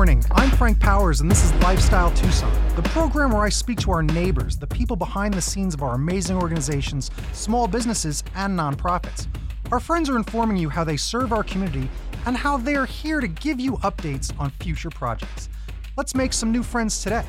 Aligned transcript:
morning. 0.00 0.24
I'm 0.30 0.50
Frank 0.52 0.80
Powers, 0.80 1.20
and 1.20 1.30
this 1.30 1.44
is 1.44 1.52
Lifestyle 1.62 2.10
Tucson, 2.12 2.50
the 2.74 2.80
program 2.84 3.32
where 3.32 3.42
I 3.42 3.50
speak 3.50 3.78
to 3.80 3.90
our 3.90 4.02
neighbors, 4.02 4.56
the 4.56 4.66
people 4.66 4.96
behind 4.96 5.34
the 5.34 5.42
scenes 5.42 5.74
of 5.74 5.82
our 5.82 5.94
amazing 5.94 6.38
organizations, 6.38 7.10
small 7.34 7.68
businesses, 7.68 8.24
and 8.34 8.58
nonprofits. 8.58 9.26
Our 9.70 9.78
friends 9.78 10.08
are 10.08 10.16
informing 10.16 10.56
you 10.56 10.70
how 10.70 10.84
they 10.84 10.96
serve 10.96 11.34
our 11.34 11.42
community 11.42 11.86
and 12.24 12.34
how 12.34 12.56
they 12.56 12.76
are 12.76 12.86
here 12.86 13.20
to 13.20 13.28
give 13.28 13.60
you 13.60 13.72
updates 13.82 14.32
on 14.40 14.48
future 14.52 14.88
projects. 14.88 15.50
Let's 15.98 16.14
make 16.14 16.32
some 16.32 16.50
new 16.50 16.62
friends 16.62 17.02
today. 17.02 17.26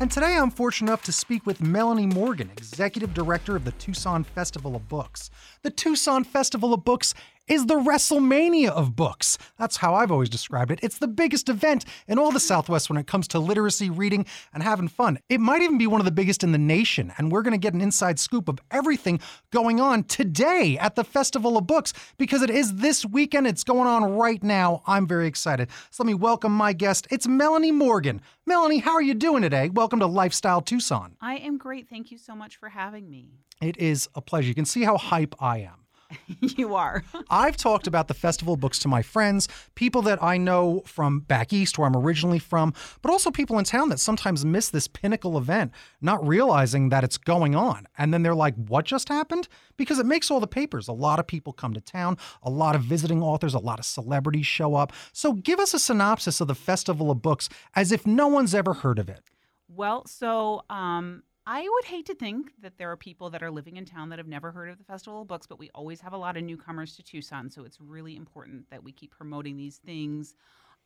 And 0.00 0.10
today 0.10 0.36
I'm 0.36 0.50
fortunate 0.50 0.90
enough 0.90 1.04
to 1.04 1.12
speak 1.12 1.46
with 1.46 1.60
Melanie 1.60 2.06
Morgan, 2.06 2.50
Executive 2.56 3.14
Director 3.14 3.54
of 3.54 3.64
the 3.64 3.70
Tucson 3.70 4.24
Festival 4.24 4.74
of 4.74 4.88
Books. 4.88 5.30
The 5.62 5.70
Tucson 5.70 6.24
Festival 6.24 6.74
of 6.74 6.84
Books 6.84 7.14
is 7.46 7.66
the 7.66 7.74
WrestleMania 7.74 8.70
of 8.70 8.96
books. 8.96 9.36
That's 9.58 9.76
how 9.76 9.94
I've 9.94 10.10
always 10.10 10.30
described 10.30 10.70
it. 10.70 10.78
It's 10.82 10.96
the 10.96 11.06
biggest 11.06 11.50
event 11.50 11.84
in 12.08 12.18
all 12.18 12.32
the 12.32 12.40
Southwest 12.40 12.88
when 12.88 12.96
it 12.96 13.06
comes 13.06 13.28
to 13.28 13.38
literacy, 13.38 13.90
reading, 13.90 14.24
and 14.54 14.62
having 14.62 14.88
fun. 14.88 15.18
It 15.28 15.40
might 15.40 15.60
even 15.60 15.76
be 15.76 15.86
one 15.86 16.00
of 16.00 16.06
the 16.06 16.10
biggest 16.10 16.42
in 16.42 16.52
the 16.52 16.58
nation, 16.58 17.12
and 17.18 17.30
we're 17.30 17.42
going 17.42 17.52
to 17.52 17.58
get 17.58 17.74
an 17.74 17.82
inside 17.82 18.18
scoop 18.18 18.48
of 18.48 18.60
everything 18.70 19.20
going 19.50 19.78
on 19.78 20.04
today 20.04 20.78
at 20.80 20.94
the 20.94 21.04
Festival 21.04 21.58
of 21.58 21.66
Books 21.66 21.92
because 22.16 22.40
it 22.40 22.48
is 22.48 22.76
this 22.76 23.04
weekend. 23.04 23.46
It's 23.46 23.64
going 23.64 23.86
on 23.86 24.16
right 24.16 24.42
now. 24.42 24.82
I'm 24.86 25.06
very 25.06 25.26
excited. 25.26 25.68
So 25.90 26.02
let 26.02 26.06
me 26.06 26.14
welcome 26.14 26.52
my 26.52 26.72
guest. 26.72 27.06
It's 27.10 27.28
Melanie 27.28 27.72
Morgan. 27.72 28.22
Melanie, 28.46 28.78
how 28.78 28.92
are 28.92 29.02
you 29.02 29.14
doing 29.14 29.42
today? 29.42 29.68
Welcome 29.68 30.00
to 30.00 30.06
Lifestyle 30.06 30.62
Tucson. 30.62 31.16
I 31.20 31.36
am 31.36 31.58
great. 31.58 31.90
Thank 31.90 32.10
you 32.10 32.16
so 32.16 32.34
much 32.34 32.56
for 32.56 32.70
having 32.70 33.10
me. 33.10 33.28
It 33.60 33.76
is 33.76 34.08
a 34.14 34.22
pleasure. 34.22 34.48
You 34.48 34.54
can 34.54 34.64
see 34.64 34.84
how 34.84 34.96
hype 34.96 35.34
I 35.40 35.58
am. 35.58 35.83
you 36.40 36.74
are. 36.74 37.02
I've 37.30 37.56
talked 37.56 37.86
about 37.86 38.08
the 38.08 38.14
festival 38.14 38.56
books 38.56 38.78
to 38.80 38.88
my 38.88 39.02
friends, 39.02 39.48
people 39.74 40.02
that 40.02 40.22
I 40.22 40.36
know 40.36 40.82
from 40.86 41.20
back 41.20 41.52
east 41.52 41.78
where 41.78 41.86
I'm 41.86 41.96
originally 41.96 42.38
from, 42.38 42.72
but 43.02 43.10
also 43.10 43.30
people 43.30 43.58
in 43.58 43.64
town 43.64 43.88
that 43.90 44.00
sometimes 44.00 44.44
miss 44.44 44.68
this 44.68 44.88
pinnacle 44.88 45.36
event, 45.38 45.72
not 46.00 46.26
realizing 46.26 46.88
that 46.90 47.04
it's 47.04 47.18
going 47.18 47.54
on. 47.54 47.86
And 47.98 48.12
then 48.12 48.22
they're 48.22 48.34
like, 48.34 48.54
what 48.56 48.84
just 48.84 49.08
happened? 49.08 49.48
Because 49.76 49.98
it 49.98 50.06
makes 50.06 50.30
all 50.30 50.40
the 50.40 50.46
papers. 50.46 50.88
A 50.88 50.92
lot 50.92 51.18
of 51.18 51.26
people 51.26 51.52
come 51.52 51.74
to 51.74 51.80
town, 51.80 52.16
a 52.42 52.50
lot 52.50 52.74
of 52.74 52.82
visiting 52.82 53.22
authors, 53.22 53.54
a 53.54 53.58
lot 53.58 53.78
of 53.78 53.84
celebrities 53.84 54.46
show 54.46 54.74
up. 54.74 54.92
So 55.12 55.32
give 55.32 55.58
us 55.58 55.74
a 55.74 55.78
synopsis 55.78 56.40
of 56.40 56.48
the 56.48 56.54
Festival 56.54 57.10
of 57.10 57.22
Books 57.22 57.48
as 57.74 57.92
if 57.92 58.06
no 58.06 58.28
one's 58.28 58.54
ever 58.54 58.74
heard 58.74 58.98
of 58.98 59.08
it. 59.08 59.20
Well, 59.68 60.06
so 60.06 60.62
um, 60.70 61.22
I 61.46 61.68
would 61.68 61.84
hate 61.84 62.06
to 62.06 62.14
think 62.14 62.52
that 62.62 62.78
there 62.78 62.90
are 62.90 62.96
people 62.96 63.28
that 63.30 63.42
are 63.42 63.50
living 63.50 63.76
in 63.76 63.84
town 63.84 64.08
that 64.08 64.18
have 64.18 64.26
never 64.26 64.50
heard 64.50 64.70
of 64.70 64.78
the 64.78 64.84
Festival 64.84 65.22
of 65.22 65.28
Books, 65.28 65.46
but 65.46 65.58
we 65.58 65.68
always 65.74 66.00
have 66.00 66.14
a 66.14 66.16
lot 66.16 66.38
of 66.38 66.42
newcomers 66.42 66.96
to 66.96 67.02
Tucson, 67.02 67.50
so 67.50 67.64
it's 67.64 67.78
really 67.80 68.16
important 68.16 68.70
that 68.70 68.82
we 68.82 68.92
keep 68.92 69.10
promoting 69.10 69.56
these 69.56 69.76
things. 69.76 70.34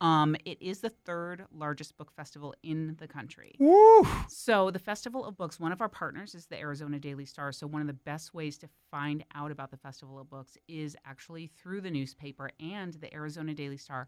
Um, 0.01 0.35
it 0.45 0.61
is 0.61 0.79
the 0.79 0.89
third 0.89 1.45
largest 1.53 1.97
book 1.97 2.11
festival 2.11 2.53
in 2.61 2.95
the 2.99 3.07
country. 3.07 3.55
Woo! 3.59 4.05
So, 4.27 4.69
the 4.69 4.79
Festival 4.79 5.25
of 5.25 5.37
Books, 5.37 5.59
one 5.59 5.71
of 5.71 5.81
our 5.81 5.89
partners 5.89 6.35
is 6.35 6.45
the 6.45 6.59
Arizona 6.59 6.99
Daily 6.99 7.25
Star. 7.25 7.51
So, 7.53 7.65
one 7.67 7.81
of 7.81 7.87
the 7.87 7.93
best 7.93 8.33
ways 8.33 8.57
to 8.59 8.69
find 8.91 9.23
out 9.35 9.51
about 9.51 9.71
the 9.71 9.77
Festival 9.77 10.19
of 10.19 10.29
Books 10.29 10.57
is 10.67 10.95
actually 11.05 11.47
through 11.47 11.81
the 11.81 11.91
newspaper 11.91 12.51
and 12.59 12.93
the 12.93 13.13
Arizona 13.13 13.53
Daily 13.53 13.77
Star 13.77 14.07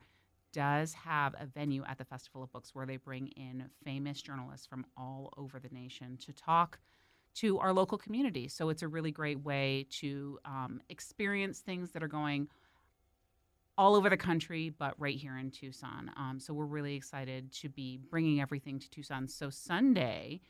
does 0.54 0.94
have 0.94 1.34
a 1.40 1.46
venue 1.46 1.84
at 1.88 1.98
the 1.98 2.06
Festival 2.06 2.44
of 2.44 2.52
Books 2.52 2.74
where 2.74 2.86
they 2.86 2.98
bring 2.98 3.28
in 3.30 3.66
famous 3.84 4.22
journalists 4.22 4.66
from 4.68 4.86
all 4.98 5.34
over 5.38 5.60
the 5.60 5.70
nation 5.70 6.18
to 6.26 6.34
talk 6.34 6.80
to 7.36 7.60
our 7.60 7.74
local 7.74 7.98
community. 7.98 8.48
So 8.48 8.70
it's 8.70 8.82
a 8.82 8.88
really 8.88 9.12
great 9.12 9.42
way 9.44 9.88
to 10.00 10.40
um, 10.46 10.82
experience 10.90 11.60
things 11.60 11.92
that 11.92 12.04
are 12.04 12.08
going 12.08 12.48
all 13.78 13.96
over 13.96 14.10
the 14.10 14.18
country, 14.18 14.70
but 14.70 14.94
right 14.98 15.16
here 15.16 15.38
in 15.38 15.50
Tucson. 15.50 16.12
Um, 16.18 16.40
so 16.40 16.54
we're 16.54 16.66
really 16.66 16.96
excited 16.96 17.52
to 17.54 17.70
be 17.70 17.98
bringing 18.10 18.42
everything 18.42 18.80
to 18.80 18.90
Tucson. 18.90 19.28
So 19.28 19.50
Sunday 19.50 20.42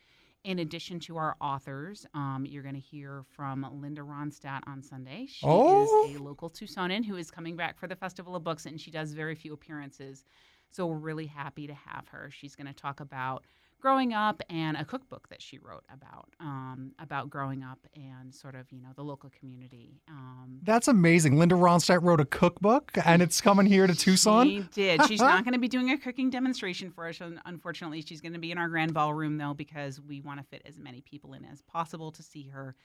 in 0.44 0.60
addition 0.60 1.00
to 1.02 1.18
our 1.18 1.36
authors, 1.40 2.06
um, 2.14 2.46
you're 2.48 2.64
going 2.64 2.76
to 2.76 2.82
hear 2.82 3.24
from 3.36 3.66
Linda 3.82 4.02
Ronstadt 4.02 4.62
on 4.68 4.82
Sunday. 4.82 5.28
She 5.28 5.46
oh. 5.46 6.08
is 6.10 6.16
a 6.16 6.24
local 6.24 6.50
Tucsonan 6.50 7.06
who 7.06 7.18
is 7.18 7.30
coming 7.30 7.56
back 7.56 7.78
for 7.78 7.88
the 7.88 7.96
Festival 7.96 8.36
of 8.36 8.44
Books, 8.44 8.66
and 8.66 8.80
she 8.80 8.92
does 8.92 9.14
very 9.14 9.36
few 9.36 9.54
appearances. 9.54 10.26
So 10.72 10.88
we're 10.88 10.96
really 10.96 11.28
happy 11.28 11.68
to 11.68 11.74
have 11.74 12.08
her. 12.08 12.30
She's 12.32 12.56
going 12.56 12.68
to 12.68 12.74
talk 12.74 13.02
about 13.02 13.46
growing 13.82 14.14
up 14.14 14.42
and 14.50 14.78
a 14.78 14.86
cookbook 14.86 15.28
that 15.30 15.42
she 15.42 15.58
wrote 15.58 15.84
about 15.94 16.30
um, 16.40 16.94
about 17.00 17.30
growing 17.30 17.64
up 17.64 17.80
and 17.96 18.34
sort 18.34 18.56
of 18.56 18.72
you 18.72 18.82
know 18.82 18.90
the 18.96 19.04
local 19.04 19.30
community. 19.38 20.02
Um, 20.08 20.60
That's 20.64 20.88
amazing. 20.88 21.38
Linda 21.38 21.56
Ronstadt 21.56 22.02
wrote 22.02 22.22
a 22.22 22.26
cookbook, 22.26 22.92
and 23.06 23.22
it's 23.22 23.42
coming 23.42 23.66
here 23.66 23.88
to 23.88 23.96
Tucson. 23.96 24.48
She 24.48 24.60
did. 24.74 25.06
She's 25.08 25.20
not 25.20 25.44
going 25.46 25.54
to 25.54 25.60
be 25.60 25.68
doing 25.68 25.92
a 25.92 25.98
cooking 25.98 26.30
demonstration 26.30 26.92
for 26.92 27.08
us. 27.08 27.20
Unfortunately, 27.46 28.02
she's 28.02 28.22
going 28.22 28.34
to 28.34 28.40
be 28.40 28.52
in 28.52 28.58
our 28.58 28.70
grand 28.70 28.94
ballroom 28.94 29.38
though 29.38 29.54
because 29.54 30.00
we 30.00 30.22
want 30.22 30.40
to 30.40 30.46
fit 30.46 30.62
as 30.66 30.78
many 30.78 31.02
people 31.02 31.34
in 31.34 31.44
as 31.46 31.62
possible 31.62 32.12
to 32.12 32.24
see 32.24 32.48
her. 32.50 32.76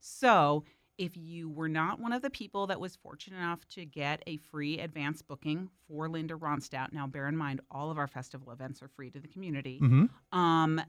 So 0.00 0.64
if 0.98 1.16
you 1.16 1.48
were 1.48 1.68
not 1.68 1.98
one 2.00 2.12
of 2.12 2.22
the 2.22 2.30
people 2.30 2.66
that 2.68 2.80
was 2.80 2.96
fortunate 2.96 3.38
enough 3.38 3.66
to 3.68 3.84
get 3.84 4.22
a 4.26 4.36
free 4.36 4.78
advance 4.78 5.22
booking 5.22 5.68
for 5.88 6.08
Linda 6.08 6.34
Ronstadt, 6.34 6.92
now 6.92 7.06
bear 7.06 7.26
in 7.28 7.36
mind 7.36 7.60
all 7.70 7.90
of 7.90 7.98
our 7.98 8.06
festival 8.06 8.52
events 8.52 8.82
are 8.82 8.88
free 8.88 9.10
to 9.10 9.20
the 9.20 9.28
community. 9.28 9.80
Mm-hmm. 9.82 10.38
Um, 10.38 10.80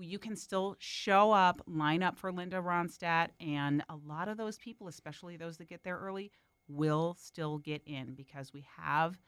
you 0.00 0.18
can 0.18 0.36
still 0.36 0.76
show 0.78 1.32
up, 1.32 1.60
line 1.66 2.02
up 2.02 2.16
for 2.16 2.32
Linda 2.32 2.56
Ronstadt, 2.56 3.28
and 3.40 3.84
a 3.88 3.96
lot 4.06 4.28
of 4.28 4.36
those 4.36 4.58
people, 4.58 4.88
especially 4.88 5.36
those 5.36 5.58
that 5.58 5.68
get 5.68 5.82
there 5.82 5.98
early, 5.98 6.30
will 6.68 7.16
still 7.20 7.58
get 7.58 7.82
in 7.84 8.14
because 8.14 8.52
we 8.52 8.64
have 8.76 9.18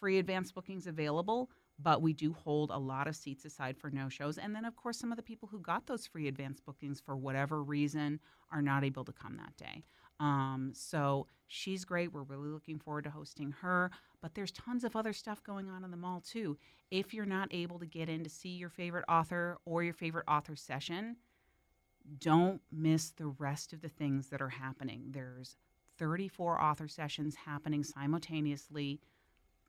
free 0.00 0.18
advance 0.18 0.52
bookings 0.52 0.86
available 0.86 1.50
but 1.78 2.02
we 2.02 2.12
do 2.12 2.32
hold 2.32 2.70
a 2.70 2.78
lot 2.78 3.08
of 3.08 3.16
seats 3.16 3.44
aside 3.44 3.76
for 3.76 3.90
no 3.90 4.08
shows. 4.08 4.38
And 4.38 4.54
then, 4.54 4.64
of 4.64 4.76
course, 4.76 4.98
some 4.98 5.10
of 5.10 5.16
the 5.16 5.22
people 5.22 5.48
who 5.50 5.58
got 5.58 5.86
those 5.86 6.06
free 6.06 6.28
advance 6.28 6.60
bookings 6.60 7.00
for 7.00 7.16
whatever 7.16 7.62
reason 7.62 8.20
are 8.52 8.62
not 8.62 8.84
able 8.84 9.04
to 9.04 9.12
come 9.12 9.36
that 9.36 9.56
day. 9.56 9.84
Um, 10.20 10.70
so 10.74 11.26
she's 11.48 11.84
great. 11.84 12.12
We're 12.12 12.22
really 12.22 12.48
looking 12.48 12.78
forward 12.78 13.04
to 13.04 13.10
hosting 13.10 13.52
her. 13.60 13.90
But 14.22 14.34
there's 14.34 14.52
tons 14.52 14.84
of 14.84 14.94
other 14.94 15.12
stuff 15.12 15.42
going 15.42 15.68
on 15.68 15.84
in 15.84 15.90
the 15.90 15.96
mall, 15.96 16.20
too. 16.20 16.56
If 16.90 17.12
you're 17.12 17.26
not 17.26 17.48
able 17.50 17.78
to 17.80 17.86
get 17.86 18.08
in 18.08 18.22
to 18.22 18.30
see 18.30 18.50
your 18.50 18.68
favorite 18.68 19.04
author 19.08 19.58
or 19.64 19.82
your 19.82 19.94
favorite 19.94 20.24
author 20.28 20.54
session, 20.54 21.16
don't 22.18 22.60
miss 22.70 23.10
the 23.10 23.26
rest 23.26 23.72
of 23.72 23.80
the 23.80 23.88
things 23.88 24.28
that 24.28 24.40
are 24.40 24.50
happening. 24.50 25.06
There's 25.10 25.56
34 25.98 26.60
author 26.60 26.88
sessions 26.88 27.34
happening 27.34 27.82
simultaneously 27.82 29.00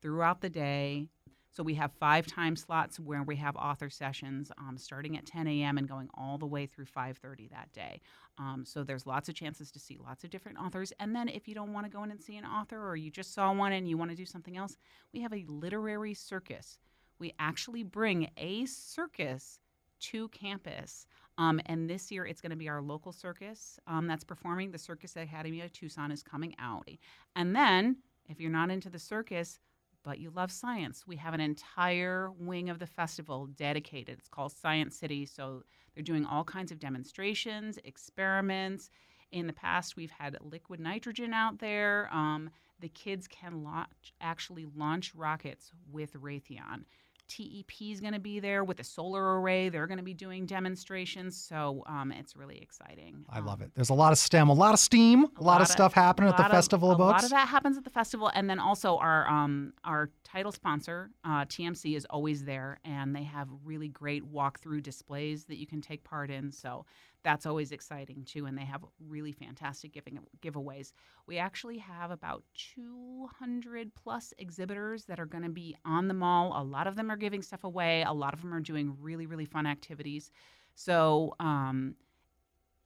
throughout 0.02 0.42
the 0.42 0.50
day. 0.50 1.10
So 1.56 1.64
we 1.64 1.76
have 1.76 1.94
five 1.94 2.28
time 2.28 2.58
slots 2.58 3.00
where 3.00 3.24
we 3.24 3.38
have 3.38 3.56
author 3.56 3.90
sessions 3.90 4.52
um, 4.58 4.78
starting 4.78 5.18
at 5.18 5.26
10 5.26 5.48
a.m. 5.48 5.78
and 5.78 5.88
going 5.88 6.10
all 6.14 6.38
the 6.38 6.46
way 6.46 6.66
through 6.66 6.84
5:30 6.86 7.50
that 7.52 7.72
day. 7.72 8.02
Um, 8.38 8.66
so 8.66 8.84
there's 8.84 9.06
lots 9.06 9.30
of 9.30 9.36
chances 9.36 9.72
to 9.72 9.80
see 9.80 9.98
lots 9.98 10.26
of 10.26 10.32
different 10.32 10.58
authors. 10.58 10.92
And 11.00 11.16
then 11.16 11.30
if 11.30 11.48
you 11.48 11.56
don't 11.56 11.72
want 11.72 11.86
to 11.86 11.90
go 11.90 12.04
in 12.04 12.12
and 12.12 12.22
see 12.22 12.36
an 12.36 12.44
author, 12.44 12.86
or 12.86 12.98
you 12.98 13.10
just 13.10 13.34
saw 13.34 13.54
one 13.54 13.72
and 13.72 13.88
you 13.88 13.98
want 13.98 14.12
to 14.12 14.18
do 14.18 14.26
something 14.26 14.58
else, 14.58 14.76
we 15.14 15.22
have 15.22 15.32
a 15.32 15.46
literary 15.48 16.14
circus. 16.14 16.78
We 17.20 17.34
actually 17.40 17.84
bring 17.84 18.30
a 18.36 18.66
circus 18.66 19.60
to 20.02 20.28
campus. 20.30 21.08
Um, 21.38 21.62
and 21.68 21.90
this 21.90 22.12
year, 22.12 22.26
it's 22.26 22.42
going 22.42 22.50
to 22.50 22.58
be 22.58 22.68
our 22.68 22.82
local 22.82 23.14
circus 23.14 23.80
um, 23.88 24.08
that's 24.08 24.26
performing. 24.26 24.72
The 24.72 24.78
Circus 24.78 25.16
Academy 25.16 25.62
of 25.62 25.72
Tucson 25.72 26.12
is 26.12 26.22
coming 26.22 26.54
out. 26.60 26.90
And 27.38 27.56
then, 27.56 27.98
if 28.28 28.42
you're 28.42 28.52
not 28.52 28.72
into 28.72 28.90
the 28.90 29.00
circus, 29.00 29.60
but 30.06 30.20
you 30.20 30.30
love 30.30 30.52
science, 30.52 31.06
we 31.08 31.16
have 31.16 31.34
an 31.34 31.42
entire 31.42 32.32
wing 32.38 32.70
of 32.70 32.78
the 32.78 32.86
festival 32.86 33.48
dedicated. 33.48 34.20
It's 34.20 34.30
called 34.30 34.52
Science 34.52 34.96
City. 34.96 35.26
So 35.26 35.64
they're 35.94 36.04
doing 36.04 36.26
all 36.26 36.44
kinds 36.44 36.72
of 36.72 36.80
demonstrations, 36.80 37.80
experiments. 37.84 38.92
In 39.32 39.48
the 39.48 39.54
past, 39.54 39.98
we've 39.98 40.12
had 40.12 40.38
liquid 40.42 40.80
nitrogen 40.80 41.34
out 41.34 41.58
there. 41.58 42.08
Um, 42.14 42.52
the 42.80 42.90
kids 42.90 43.28
can 43.28 43.64
launch, 43.64 44.14
actually 44.22 44.68
launch 44.76 45.16
rockets 45.16 45.72
with 45.92 46.14
Raytheon. 46.14 46.84
TEP 47.28 47.82
is 47.82 48.00
going 48.02 48.14
to 48.14 48.20
be 48.20 48.40
there 48.40 48.64
with 48.64 48.80
a 48.80 48.84
solar 48.84 49.40
array. 49.40 49.70
They're 49.70 49.88
going 49.88 49.98
to 49.98 50.04
be 50.04 50.14
doing 50.14 50.46
demonstrations. 50.46 51.36
So 51.36 51.84
um, 51.88 52.12
it's 52.12 52.36
really 52.36 52.58
exciting. 52.58 53.26
I 53.30 53.40
um, 53.40 53.46
love 53.46 53.62
it. 53.62 53.72
There's 53.76 53.90
a 53.90 53.94
lot 53.94 54.12
of 54.12 54.18
STEM, 54.18 54.50
a 54.50 54.54
lot 54.54 54.74
of 54.74 54.80
steam, 54.80 55.26
a, 55.26 55.28
a 55.28 55.44
lot, 55.44 55.46
lot, 55.46 55.62
of 55.62 55.68
stuff 55.68 55.94
happening 55.94 56.30
at 56.30 56.38
the 56.38 56.44
Festival 56.44 56.90
of, 56.90 56.94
of 56.94 56.98
Books. 57.00 57.10
A 57.10 57.16
lot 57.16 57.24
of 57.24 57.30
that 57.32 57.48
happens 57.48 57.78
at 57.78 57.84
the 57.84 57.90
festival. 57.90 58.32
And 58.34 58.50
then 58.50 58.60
also 58.60 58.98
our 58.98 59.28
um, 59.28 59.74
our 59.84 60.10
title 60.24 60.52
sponsor, 60.52 61.10
uh, 61.24 61.46
TMC, 61.46 61.96
is 61.96 62.06
always 62.10 62.44
there. 62.44 62.80
And 62.86 63.16
they 63.16 63.24
have 63.24 63.48
really 63.64 63.88
great 63.88 64.24
walkthrough 64.32 64.84
displays 64.84 65.46
that 65.46 65.58
you 65.58 65.68
can 65.68 65.82
take 65.82 66.04
part 66.04 66.30
in. 66.30 66.52
So 66.52 66.86
that's 67.26 67.46
always 67.46 67.74
exciting 67.74 68.24
too. 68.24 68.46
And 68.46 68.58
they 68.58 68.64
have 68.64 68.86
really 69.06 69.34
fantastic 69.34 69.92
giving 69.92 70.20
giveaways. 70.42 70.94
We 71.28 71.38
actually 71.38 71.80
have 71.80 72.12
about 72.12 72.44
200 72.76 73.94
plus 73.96 74.34
exhibitors 74.38 75.06
that 75.06 75.20
are 75.20 75.26
going 75.26 75.44
to 75.44 75.50
be 75.50 75.76
on 75.84 76.08
the 76.08 76.14
mall. 76.14 76.54
A 76.56 76.64
lot 76.64 76.88
of 76.88 76.96
them 76.96 77.12
are 77.12 77.18
giving 77.18 77.42
stuff 77.42 77.64
away. 77.64 78.04
A 78.04 78.14
lot 78.14 78.34
of 78.34 78.42
them 78.42 78.54
are 78.54 78.62
doing 78.62 78.96
really 79.02 79.26
really 79.26 79.46
fun 79.46 79.66
activities. 79.68 80.32
So. 80.76 81.36
Um, 81.42 81.96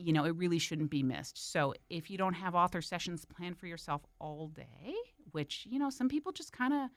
you 0.01 0.13
know, 0.13 0.24
it 0.24 0.33
really 0.38 0.59
shouldn't 0.59 0.89
be 0.89 1.03
missed. 1.03 1.51
So, 1.51 1.74
if 1.89 2.09
you 2.09 2.18
don't 2.18 2.35
have 2.35 2.56
author 2.56 2.81
sessions 2.81 3.25
planned 3.25 3.57
for 3.57 3.68
yourself 3.68 4.01
all 4.18 4.47
day, 4.47 4.95
which, 5.33 5.68
you 5.69 5.77
know, 5.77 5.89
some 5.89 6.07
people 6.07 6.31
just 6.31 6.53
kind 6.53 6.74
of 6.74 6.89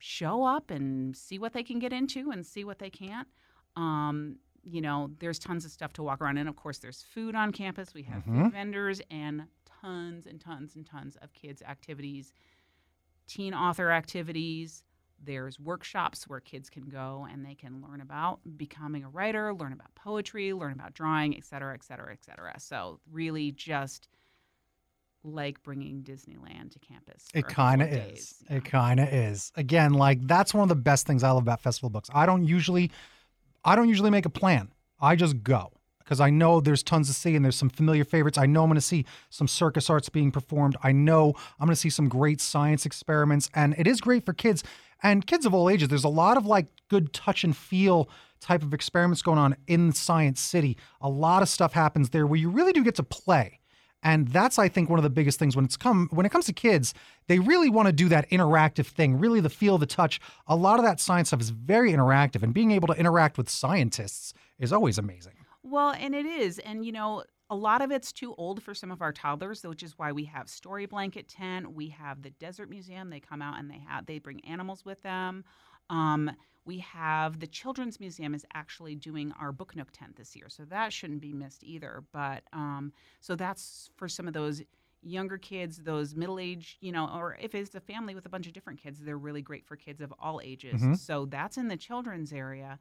show 0.00 0.44
up 0.44 0.72
and 0.72 1.16
see 1.16 1.38
what 1.38 1.52
they 1.52 1.62
can 1.62 1.78
get 1.78 1.92
into 1.92 2.32
and 2.32 2.44
see 2.44 2.64
what 2.64 2.80
they 2.80 2.90
can't. 2.90 3.28
Um, 3.76 4.38
you 4.64 4.80
know, 4.80 5.10
there's 5.18 5.38
tons 5.38 5.64
of 5.64 5.70
stuff 5.70 5.92
to 5.94 6.02
walk 6.02 6.20
around, 6.20 6.38
and 6.38 6.48
of 6.48 6.56
course, 6.56 6.78
there's 6.78 7.02
food 7.02 7.34
on 7.34 7.52
campus. 7.52 7.94
We 7.94 8.02
have 8.04 8.24
Mhm. 8.24 8.44
food 8.44 8.52
vendors 8.52 9.00
and 9.10 9.46
tons 9.64 10.26
and 10.26 10.40
tons 10.40 10.76
and 10.76 10.86
tons 10.86 11.16
of 11.16 11.32
kids' 11.32 11.62
activities, 11.62 12.32
teen 13.26 13.54
author 13.54 13.90
activities. 13.90 14.84
There's 15.24 15.58
workshops 15.60 16.28
where 16.28 16.40
kids 16.40 16.68
can 16.68 16.88
go 16.88 17.26
and 17.30 17.44
they 17.44 17.54
can 17.54 17.80
learn 17.80 18.00
about 18.00 18.40
becoming 18.56 19.04
a 19.04 19.08
writer, 19.08 19.54
learn 19.54 19.72
about 19.72 19.94
poetry, 19.94 20.52
learn 20.52 20.72
about 20.72 20.94
drawing, 20.94 21.36
et 21.36 21.44
cetera, 21.44 21.74
et 21.74 21.82
cetera, 21.84 22.12
et 22.12 22.24
cetera. 22.24 22.58
So 22.58 23.00
really, 23.10 23.52
just 23.52 24.08
like 25.24 25.62
bringing 25.62 26.02
Disneyland 26.02 26.72
to 26.72 26.80
campus. 26.80 27.28
It 27.32 27.46
kind 27.46 27.80
of 27.82 27.88
is. 27.88 27.96
days. 27.96 28.44
Yeah. 28.50 28.56
It 28.56 28.64
kind 28.64 28.98
of 28.98 29.08
is. 29.08 29.52
Again, 29.54 29.92
like 29.94 30.26
that's 30.26 30.52
one 30.52 30.64
of 30.64 30.68
the 30.68 30.74
best 30.74 31.06
things 31.06 31.22
I 31.22 31.30
love 31.30 31.42
about 31.42 31.60
festival 31.60 31.90
books. 31.90 32.10
I 32.12 32.26
don't 32.26 32.44
usually, 32.44 32.90
I 33.64 33.76
don't 33.76 33.88
usually 33.88 34.10
make 34.10 34.26
a 34.26 34.30
plan. 34.30 34.70
I 35.00 35.16
just 35.16 35.42
go 35.42 35.72
because 36.00 36.20
I 36.20 36.30
know 36.30 36.60
there's 36.60 36.82
tons 36.82 37.08
to 37.08 37.14
see 37.14 37.36
and 37.36 37.44
there's 37.44 37.56
some 37.56 37.70
familiar 37.70 38.04
favorites. 38.04 38.36
I 38.36 38.46
know 38.46 38.62
I'm 38.62 38.68
going 38.68 38.74
to 38.74 38.80
see 38.80 39.06
some 39.30 39.48
circus 39.48 39.88
arts 39.88 40.08
being 40.08 40.30
performed. 40.30 40.76
I 40.82 40.92
know 40.92 41.34
I'm 41.58 41.66
going 41.66 41.74
to 41.74 41.80
see 41.80 41.90
some 41.90 42.08
great 42.08 42.40
science 42.40 42.84
experiments, 42.84 43.48
and 43.54 43.74
it 43.78 43.86
is 43.86 44.00
great 44.00 44.26
for 44.26 44.32
kids 44.32 44.64
and 45.02 45.26
kids 45.26 45.46
of 45.46 45.54
all 45.54 45.70
ages. 45.70 45.88
There's 45.88 46.04
a 46.04 46.08
lot 46.08 46.36
of 46.36 46.46
like 46.46 46.66
good 46.88 47.12
touch 47.12 47.44
and 47.44 47.56
feel 47.56 48.08
type 48.40 48.62
of 48.62 48.74
experiments 48.74 49.22
going 49.22 49.38
on 49.38 49.56
in 49.66 49.92
Science 49.92 50.40
City. 50.40 50.76
A 51.00 51.08
lot 51.08 51.42
of 51.42 51.48
stuff 51.48 51.72
happens 51.72 52.10
there 52.10 52.26
where 52.26 52.38
you 52.38 52.50
really 52.50 52.72
do 52.72 52.82
get 52.84 52.96
to 52.96 53.04
play. 53.04 53.60
And 54.02 54.28
that's 54.28 54.58
I 54.58 54.68
think 54.68 54.90
one 54.90 54.98
of 54.98 55.02
the 55.02 55.10
biggest 55.10 55.38
things 55.38 55.54
when 55.54 55.64
it's 55.64 55.76
come 55.76 56.08
when 56.10 56.26
it 56.26 56.32
comes 56.32 56.46
to 56.46 56.52
kids, 56.52 56.92
they 57.28 57.38
really 57.38 57.70
want 57.70 57.86
to 57.86 57.92
do 57.92 58.08
that 58.08 58.28
interactive 58.30 58.86
thing, 58.86 59.18
really 59.18 59.40
the 59.40 59.50
feel, 59.50 59.78
the 59.78 59.86
touch. 59.86 60.20
A 60.46 60.56
lot 60.56 60.78
of 60.78 60.84
that 60.84 61.00
science 61.00 61.28
stuff 61.28 61.40
is 61.40 61.50
very 61.50 61.92
interactive 61.92 62.42
and 62.42 62.52
being 62.52 62.72
able 62.72 62.88
to 62.88 62.94
interact 62.94 63.38
with 63.38 63.48
scientists 63.48 64.34
is 64.58 64.72
always 64.72 64.98
amazing. 64.98 65.34
Well, 65.62 65.90
and 65.90 66.14
it 66.14 66.26
is. 66.26 66.58
And, 66.58 66.84
you 66.84 66.92
know, 66.92 67.22
a 67.48 67.54
lot 67.54 67.82
of 67.82 67.90
it's 67.92 68.12
too 68.12 68.34
old 68.36 68.62
for 68.62 68.74
some 68.74 68.90
of 68.90 69.02
our 69.02 69.12
toddlers, 69.12 69.62
which 69.62 69.82
is 69.82 69.98
why 69.98 70.10
we 70.10 70.24
have 70.24 70.48
Story 70.48 70.86
Blanket 70.86 71.28
Tent. 71.28 71.72
We 71.72 71.88
have 71.90 72.22
the 72.22 72.30
Desert 72.30 72.70
Museum. 72.70 73.10
They 73.10 73.20
come 73.20 73.42
out 73.42 73.58
and 73.58 73.70
they 73.70 73.82
have 73.86 74.06
they 74.06 74.18
bring 74.18 74.44
animals 74.44 74.84
with 74.84 75.02
them. 75.02 75.44
Um, 75.90 76.30
we 76.64 76.78
have 76.78 77.40
the 77.40 77.46
Children's 77.48 77.98
Museum 77.98 78.34
is 78.34 78.46
actually 78.54 78.94
doing 78.94 79.32
our 79.40 79.50
Book 79.52 79.74
Nook 79.74 79.90
tent 79.92 80.16
this 80.16 80.36
year, 80.36 80.48
so 80.48 80.64
that 80.66 80.92
shouldn't 80.92 81.20
be 81.20 81.32
missed 81.32 81.64
either. 81.64 82.04
But 82.12 82.44
um, 82.52 82.92
so 83.20 83.34
that's 83.34 83.90
for 83.96 84.08
some 84.08 84.28
of 84.28 84.32
those 84.34 84.62
younger 85.02 85.36
kids, 85.38 85.78
those 85.78 86.14
middle 86.14 86.38
age, 86.38 86.76
you 86.80 86.92
know, 86.92 87.10
or 87.12 87.36
if 87.40 87.56
it's 87.56 87.74
a 87.74 87.80
family 87.80 88.14
with 88.14 88.24
a 88.26 88.28
bunch 88.28 88.46
of 88.46 88.52
different 88.52 88.80
kids, 88.80 89.00
they're 89.00 89.18
really 89.18 89.42
great 89.42 89.66
for 89.66 89.74
kids 89.74 90.00
of 90.00 90.14
all 90.20 90.40
ages. 90.44 90.80
Mhm. 90.80 90.96
So 90.96 91.26
that's 91.26 91.56
in 91.56 91.66
the 91.66 91.76
children's 91.76 92.32
area. 92.32 92.78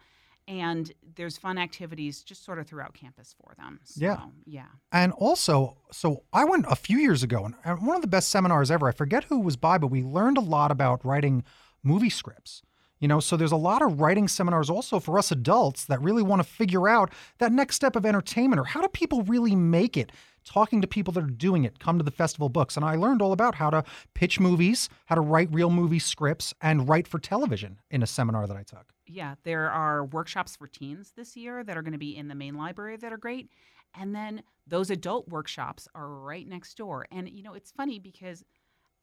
And 0.47 0.92
there's 1.15 1.38
fun 1.38 1.57
activities 1.57 2.21
just 2.24 2.44
sort 2.44 2.59
of 2.59 2.68
throughout 2.68 2.94
campus 2.94 3.33
for 3.39 3.54
them. 3.56 3.80
So, 3.83 4.04
Yeah. 4.06 4.25
Yeah. 4.45 4.68
And 4.92 5.12
also, 5.13 5.77
so 5.92 6.24
I 6.33 6.45
went 6.45 6.65
a 6.68 6.75
few 6.75 6.97
years 7.00 7.24
ago 7.24 7.45
and- 7.63 7.81
one 7.88 7.95
of 7.95 8.01
the 8.04 8.07
best 8.07 8.30
seminars 8.30 8.69
ever. 8.69 8.88
I 8.88 8.92
forget 8.92 9.24
who 9.25 9.39
was 9.39 9.56
by, 9.56 9.80
but 9.80 9.88
we 9.88 10.04
learned 10.04 10.38
a 10.38 10.42
lot 10.42 10.69
about 10.71 11.04
writing 11.04 11.44
movie 11.83 12.09
scripts. 12.12 12.62
You 13.01 13.07
know, 13.07 13.19
so 13.19 13.36
there's 13.36 13.51
a 13.51 13.57
lot 13.57 13.81
of 13.81 14.00
writing 14.00 14.27
seminars 14.27 14.69
also 14.69 15.00
for 15.00 15.18
us 15.18 15.31
adults 15.31 15.86
that 15.86 16.00
really 16.01 16.21
want 16.21 16.42
to 16.42 16.48
figure 16.48 16.88
out 16.88 17.12
that 17.39 17.51
next 17.51 17.75
step 17.75 17.95
of 17.95 18.06
entertainment 18.06 18.59
or 18.59 18.63
how 18.63 18.80
do 18.80 18.88
people 18.88 19.24
really 19.24 19.56
make 19.56 19.98
it? 19.98 20.12
Talking 20.45 20.81
to 20.81 20.88
people 20.88 21.12
that 21.13 21.24
are 21.24 21.27
doing 21.27 21.65
it, 21.65 21.80
come 21.80 21.98
to 21.98 22.03
the 22.03 22.12
festival 22.12 22.48
books. 22.48 22.75
And 22.75 22.86
I 22.86 22.95
learned 22.95 23.21
all 23.21 23.31
about 23.31 23.56
how 23.56 23.71
to 23.71 23.83
pitch 24.13 24.39
movies, 24.39 24.88
how 25.07 25.15
to 25.15 25.21
write 25.21 25.50
real 25.51 25.69
movie 25.71 26.00
scripts, 26.00 26.53
and 26.62 26.88
write 26.88 27.07
for 27.07 27.19
television 27.19 27.80
in 27.89 28.01
a 28.03 28.07
seminar 28.07 28.48
that 28.48 28.57
I 28.57 28.63
took. 28.63 28.94
Yeah, 29.07 29.36
there 29.44 29.69
are 29.69 30.06
workshops 30.06 30.56
for 30.56 30.68
teens 30.68 31.13
this 31.15 31.36
year 31.36 31.63
that 31.63 31.77
are 31.77 31.81
going 31.81 31.92
to 31.94 32.00
be 32.00 32.15
in 32.15 32.27
the 32.27 32.36
main 32.36 32.56
library 32.56 32.97
that 32.97 33.12
are 33.12 33.18
great. 33.18 33.50
And 33.95 34.15
then 34.15 34.44
those 34.68 34.89
adult 34.89 35.27
workshops 35.27 35.88
are 35.94 36.07
right 36.07 36.47
next 36.47 36.75
door. 36.75 37.07
And 37.12 37.30
you 37.30 37.44
know, 37.44 37.54
it's 37.54 37.71
funny 37.71 38.00
because 38.00 38.44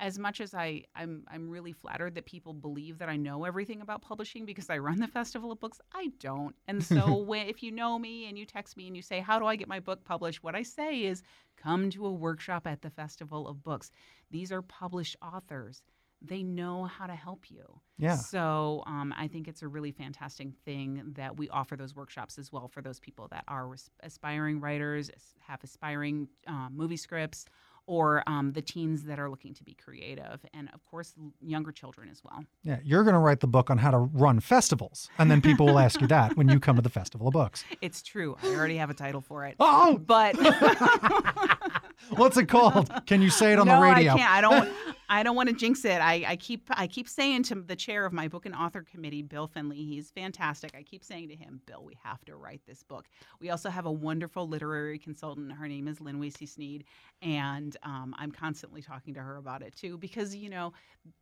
as 0.00 0.18
much 0.18 0.40
as 0.40 0.54
I, 0.54 0.84
I'm 0.94 1.24
I'm 1.28 1.50
really 1.50 1.72
flattered 1.72 2.14
that 2.14 2.26
people 2.26 2.52
believe 2.52 2.98
that 2.98 3.08
I 3.08 3.16
know 3.16 3.44
everything 3.44 3.80
about 3.80 4.02
publishing 4.02 4.44
because 4.44 4.70
I 4.70 4.78
run 4.78 5.00
the 5.00 5.08
Festival 5.08 5.50
of 5.50 5.60
Books, 5.60 5.80
I 5.94 6.10
don't. 6.20 6.54
And 6.68 6.82
so 6.82 7.16
when, 7.26 7.46
if 7.46 7.62
you 7.62 7.72
know 7.72 7.98
me 7.98 8.28
and 8.28 8.38
you 8.38 8.46
text 8.46 8.76
me 8.76 8.86
and 8.86 8.96
you 8.96 9.02
say, 9.02 9.20
How 9.20 9.38
do 9.38 9.46
I 9.46 9.56
get 9.56 9.68
my 9.68 9.80
book 9.80 10.04
published? 10.04 10.42
What 10.42 10.54
I 10.54 10.62
say 10.62 11.02
is 11.04 11.22
come 11.56 11.90
to 11.90 12.06
a 12.06 12.12
workshop 12.12 12.66
at 12.66 12.82
the 12.82 12.90
Festival 12.90 13.48
of 13.48 13.62
Books. 13.62 13.90
These 14.30 14.52
are 14.52 14.62
published 14.62 15.16
authors. 15.22 15.82
They 16.20 16.42
know 16.42 16.84
how 16.84 17.06
to 17.06 17.14
help 17.14 17.48
you. 17.48 17.80
Yeah. 17.96 18.16
So 18.16 18.82
um, 18.86 19.14
I 19.16 19.28
think 19.28 19.46
it's 19.46 19.62
a 19.62 19.68
really 19.68 19.92
fantastic 19.92 20.48
thing 20.64 21.12
that 21.14 21.36
we 21.36 21.48
offer 21.48 21.76
those 21.76 21.94
workshops 21.94 22.38
as 22.38 22.52
well 22.52 22.66
for 22.66 22.82
those 22.82 22.98
people 22.98 23.28
that 23.28 23.44
are 23.46 23.70
aspiring 24.02 24.60
writers, 24.60 25.10
have 25.46 25.62
aspiring 25.62 26.28
uh, 26.46 26.68
movie 26.72 26.96
scripts, 26.96 27.44
or 27.88 28.22
um, 28.26 28.52
the 28.52 28.60
teens 28.60 29.04
that 29.04 29.18
are 29.18 29.30
looking 29.30 29.54
to 29.54 29.64
be 29.64 29.72
creative, 29.74 30.44
and 30.52 30.68
of 30.74 30.84
course, 30.84 31.14
younger 31.40 31.72
children 31.72 32.08
as 32.10 32.22
well. 32.22 32.44
Yeah, 32.62 32.76
you're 32.84 33.02
going 33.02 33.14
to 33.14 33.18
write 33.18 33.40
the 33.40 33.46
book 33.46 33.70
on 33.70 33.78
how 33.78 33.90
to 33.90 33.98
run 33.98 34.40
festivals, 34.40 35.08
and 35.18 35.30
then 35.30 35.40
people 35.40 35.66
will 35.66 35.78
ask 35.78 36.00
you 36.00 36.06
that 36.08 36.36
when 36.36 36.48
you 36.48 36.60
come 36.60 36.76
to 36.76 36.82
the 36.82 36.90
Festival 36.90 37.28
of 37.28 37.32
Books. 37.32 37.64
It's 37.80 38.02
true. 38.02 38.36
I 38.42 38.48
already 38.48 38.76
have 38.76 38.90
a 38.90 38.94
title 38.94 39.20
for 39.20 39.46
it. 39.46 39.54
Oh, 39.60 39.98
But 39.98 40.36
what's 42.10 42.36
it 42.36 42.46
called? 42.46 42.90
Can 43.06 43.22
you 43.22 43.30
say 43.30 43.52
it 43.52 43.58
on 43.58 43.66
no, 43.66 43.76
the 43.76 43.80
radio? 43.82 44.12
I 44.12 44.16
can't. 44.18 44.30
I 44.30 44.40
don't. 44.40 44.68
I 45.10 45.22
don't 45.22 45.36
want 45.36 45.48
to 45.48 45.54
jinx 45.54 45.84
it. 45.86 46.00
I, 46.02 46.24
I 46.28 46.36
keep 46.36 46.68
I 46.70 46.86
keep 46.86 47.08
saying 47.08 47.44
to 47.44 47.54
the 47.54 47.76
chair 47.76 48.04
of 48.04 48.12
my 48.12 48.28
book 48.28 48.44
and 48.44 48.54
author 48.54 48.82
committee, 48.82 49.22
Bill 49.22 49.46
Finley, 49.46 49.84
he's 49.84 50.10
fantastic. 50.10 50.74
I 50.76 50.82
keep 50.82 51.02
saying 51.02 51.28
to 51.30 51.36
him, 51.36 51.62
Bill, 51.66 51.82
we 51.82 51.96
have 52.02 52.22
to 52.26 52.36
write 52.36 52.60
this 52.66 52.82
book. 52.82 53.06
We 53.40 53.48
also 53.48 53.70
have 53.70 53.86
a 53.86 53.92
wonderful 53.92 54.46
literary 54.46 54.98
consultant. 54.98 55.52
Her 55.52 55.66
name 55.66 55.88
is 55.88 56.00
Lynn 56.00 56.20
Wasey 56.20 56.46
Sneed, 56.46 56.84
and 57.22 57.74
um, 57.84 58.14
I'm 58.18 58.30
constantly 58.30 58.82
talking 58.82 59.14
to 59.14 59.20
her 59.20 59.36
about 59.36 59.62
it 59.62 59.74
too 59.74 59.96
because 59.96 60.36
you 60.36 60.50
know 60.50 60.74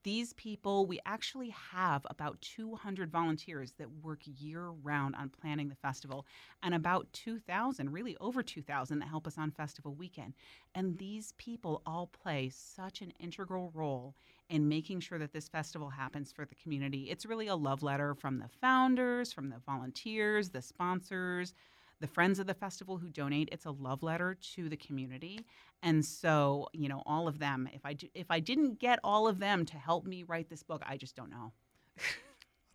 these 0.02 0.32
people. 0.32 0.86
We 0.86 0.98
actually 1.06 1.50
have 1.50 2.04
about 2.10 2.40
200 2.40 3.10
volunteers 3.10 3.72
that 3.78 3.88
work 4.02 4.20
year 4.24 4.70
round 4.82 5.14
on 5.14 5.28
planning 5.28 5.68
the 5.68 5.76
festival, 5.76 6.26
and 6.62 6.74
about 6.74 7.06
2,000, 7.12 7.92
really 7.92 8.16
over 8.20 8.42
2,000, 8.42 8.98
that 8.98 9.08
help 9.08 9.28
us 9.28 9.38
on 9.38 9.52
festival 9.52 9.94
weekend. 9.94 10.34
And 10.76 10.98
these 10.98 11.32
people 11.38 11.80
all 11.86 12.06
play 12.08 12.50
such 12.50 13.00
an 13.00 13.10
integral 13.18 13.70
role 13.72 14.14
in 14.50 14.68
making 14.68 15.00
sure 15.00 15.18
that 15.18 15.32
this 15.32 15.48
festival 15.48 15.88
happens 15.88 16.30
for 16.30 16.44
the 16.44 16.54
community. 16.54 17.08
It's 17.10 17.24
really 17.24 17.46
a 17.46 17.56
love 17.56 17.82
letter 17.82 18.14
from 18.14 18.38
the 18.38 18.50
founders, 18.60 19.32
from 19.32 19.48
the 19.48 19.56
volunteers, 19.64 20.50
the 20.50 20.60
sponsors, 20.60 21.54
the 22.00 22.06
friends 22.06 22.38
of 22.38 22.46
the 22.46 22.52
festival 22.52 22.98
who 22.98 23.08
donate. 23.08 23.48
It's 23.50 23.64
a 23.64 23.70
love 23.70 24.02
letter 24.02 24.36
to 24.54 24.68
the 24.68 24.76
community. 24.76 25.46
And 25.82 26.04
so, 26.04 26.68
you 26.74 26.90
know, 26.90 27.02
all 27.06 27.26
of 27.26 27.38
them, 27.38 27.70
if 27.72 27.86
I 27.86 27.94
do, 27.94 28.08
if 28.14 28.30
I 28.30 28.38
didn't 28.38 28.78
get 28.78 28.98
all 29.02 29.26
of 29.26 29.38
them 29.38 29.64
to 29.64 29.78
help 29.78 30.04
me 30.04 30.24
write 30.24 30.50
this 30.50 30.62
book, 30.62 30.82
I 30.86 30.98
just 30.98 31.16
don't 31.16 31.30
know. 31.30 31.52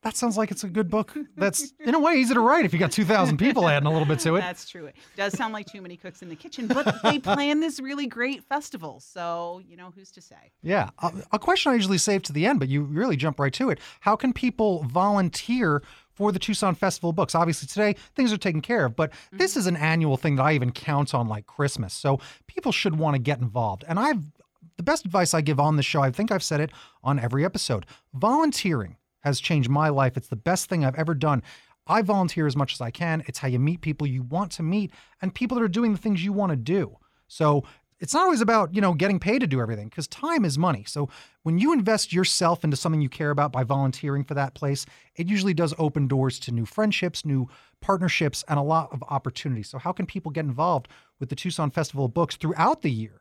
That 0.04 0.18
sounds 0.18 0.36
like 0.36 0.50
it's 0.50 0.64
a 0.64 0.68
good 0.68 0.90
book. 0.90 1.16
That's 1.38 1.74
in 1.80 1.94
a 1.94 2.00
way 2.00 2.16
easy 2.16 2.34
to 2.34 2.40
write 2.40 2.66
if 2.66 2.74
you 2.74 2.80
got 2.80 2.92
2,000 2.92 3.38
people 3.38 3.68
adding 3.68 3.86
a 3.86 3.92
little 3.92 4.08
bit 4.08 4.20
to 4.22 4.36
it. 4.36 4.42
That's 4.42 4.68
true. 4.68 4.88
It 4.88 4.96
does 5.16 5.34
sound 5.34 5.54
like 5.54 5.68
too 5.68 5.82
many 5.82 5.96
cooks 5.96 6.24
in 6.24 6.30
the 6.30 6.36
kitchen, 6.36 6.66
but 6.66 7.04
they 7.04 7.20
plan 7.20 7.60
this 7.60 7.80
really 7.80 8.08
great 8.08 8.44
festival. 8.44 9.00
So, 9.00 9.62
you 9.68 9.78
know, 9.78 9.92
who's 9.96 10.10
to 10.12 10.22
say? 10.22 10.52
Yeah. 10.64 10.90
A, 11.04 11.14
a 11.34 11.40
question 11.40 11.72
I 11.72 11.76
usually 11.76 12.00
save 12.00 12.24
to 12.24 12.34
the 12.34 12.48
end, 12.48 12.58
but 12.58 12.68
you 12.68 12.82
really 12.82 13.16
jump 13.16 13.40
right 13.40 13.54
to 13.54 13.70
it. 13.70 13.80
How 14.00 14.16
can 14.16 14.34
people 14.34 14.84
volunteer 14.86 15.84
for 16.14 16.32
the 16.32 16.40
Tucson 16.40 16.74
Festival 16.74 17.14
Books? 17.14 17.36
Obviously, 17.36 17.68
today 17.68 17.96
things 18.16 18.34
are 18.34 18.38
taken 18.38 18.62
care 18.62 18.86
of, 18.86 18.96
but 18.96 19.12
this 19.32 19.52
mm-hmm. 19.52 19.60
is 19.60 19.68
an 19.68 19.78
annual 19.78 20.18
thing 20.18 20.36
that 20.38 20.44
I 20.44 20.54
even 20.54 20.72
count 20.72 21.14
on 21.14 21.28
like 21.28 21.46
Christmas. 21.46 21.94
So 21.94 22.20
people 22.48 22.72
should 22.72 22.98
want 22.98 23.16
to 23.16 23.20
get 23.20 23.40
involved. 23.40 23.84
And 23.88 24.00
I've 24.00 24.24
the 24.78 24.84
best 24.84 25.06
advice 25.06 25.36
I 25.36 25.42
give 25.42 25.60
on 25.60 25.76
the 25.76 25.84
show, 25.84 26.02
I 26.02 26.10
think 26.10 26.32
I've 26.32 26.42
said 26.42 26.60
it 26.60 26.72
on 27.04 27.20
every 27.20 27.46
episode 27.46 27.86
volunteering 28.16 28.96
has 29.22 29.40
changed 29.40 29.70
my 29.70 29.90
life. 29.90 30.18
It's 30.18 30.28
the 30.28 30.36
best 30.36 30.70
thing 30.70 30.86
I've 30.86 30.96
ever 30.96 31.14
done. 31.14 31.42
I 31.88 32.02
volunteer 32.02 32.48
as 32.48 32.56
much 32.56 32.74
as 32.74 32.82
I 32.82 32.92
can. 32.92 33.24
It's 33.28 33.40
how 33.40 33.48
you 33.48 33.60
meet 33.60 33.82
people 33.82 34.06
you 34.06 34.24
want 34.24 34.52
to 34.54 34.64
meet 34.64 34.92
and 35.22 35.34
people 35.34 35.58
that 35.58 35.64
are 35.64 35.68
doing 35.68 35.94
the 35.94 35.98
things 35.98 36.24
you 36.24 36.34
want 36.34 36.52
to 36.52 36.56
do. 36.56 36.98
So 37.28 37.64
it's 38.00 38.16
not 38.16 38.24
always 38.24 38.42
about, 38.42 38.74
you 38.74 38.82
know, 38.82 38.94
getting 38.94 39.20
paid 39.20 39.40
to 39.40 39.48
do 39.48 39.62
everything 39.62 39.88
because 39.88 40.08
time 40.08 40.44
is 40.44 40.58
money. 40.58 40.84
So 40.88 41.08
when 41.44 41.60
you 41.60 41.72
invest 41.72 42.12
yourself 42.12 42.64
into 42.64 42.76
something 42.76 43.02
you 43.02 43.10
care 43.10 43.30
about 43.30 43.52
by 43.52 43.64
volunteering 43.64 44.24
for 44.24 44.34
that 44.34 44.56
place, 44.56 44.86
it 45.16 45.30
usually 45.30 45.54
does 45.54 45.74
open 45.78 46.08
doors 46.08 46.40
to 46.40 46.52
new 46.52 46.66
friendships, 46.66 47.24
new 47.24 47.48
partnerships, 47.80 48.44
and 48.48 48.58
a 48.58 48.64
lot 48.64 48.90
of 48.92 49.04
opportunities. 49.10 49.70
So 49.70 49.78
how 49.78 49.92
can 49.92 50.08
people 50.08 50.32
get 50.32 50.46
involved 50.46 50.88
with 51.20 51.30
the 51.30 51.36
Tucson 51.36 51.70
Festival 51.70 52.06
of 52.06 52.14
Books 52.14 52.36
throughout 52.36 52.82
the 52.82 52.92
year? 52.92 53.21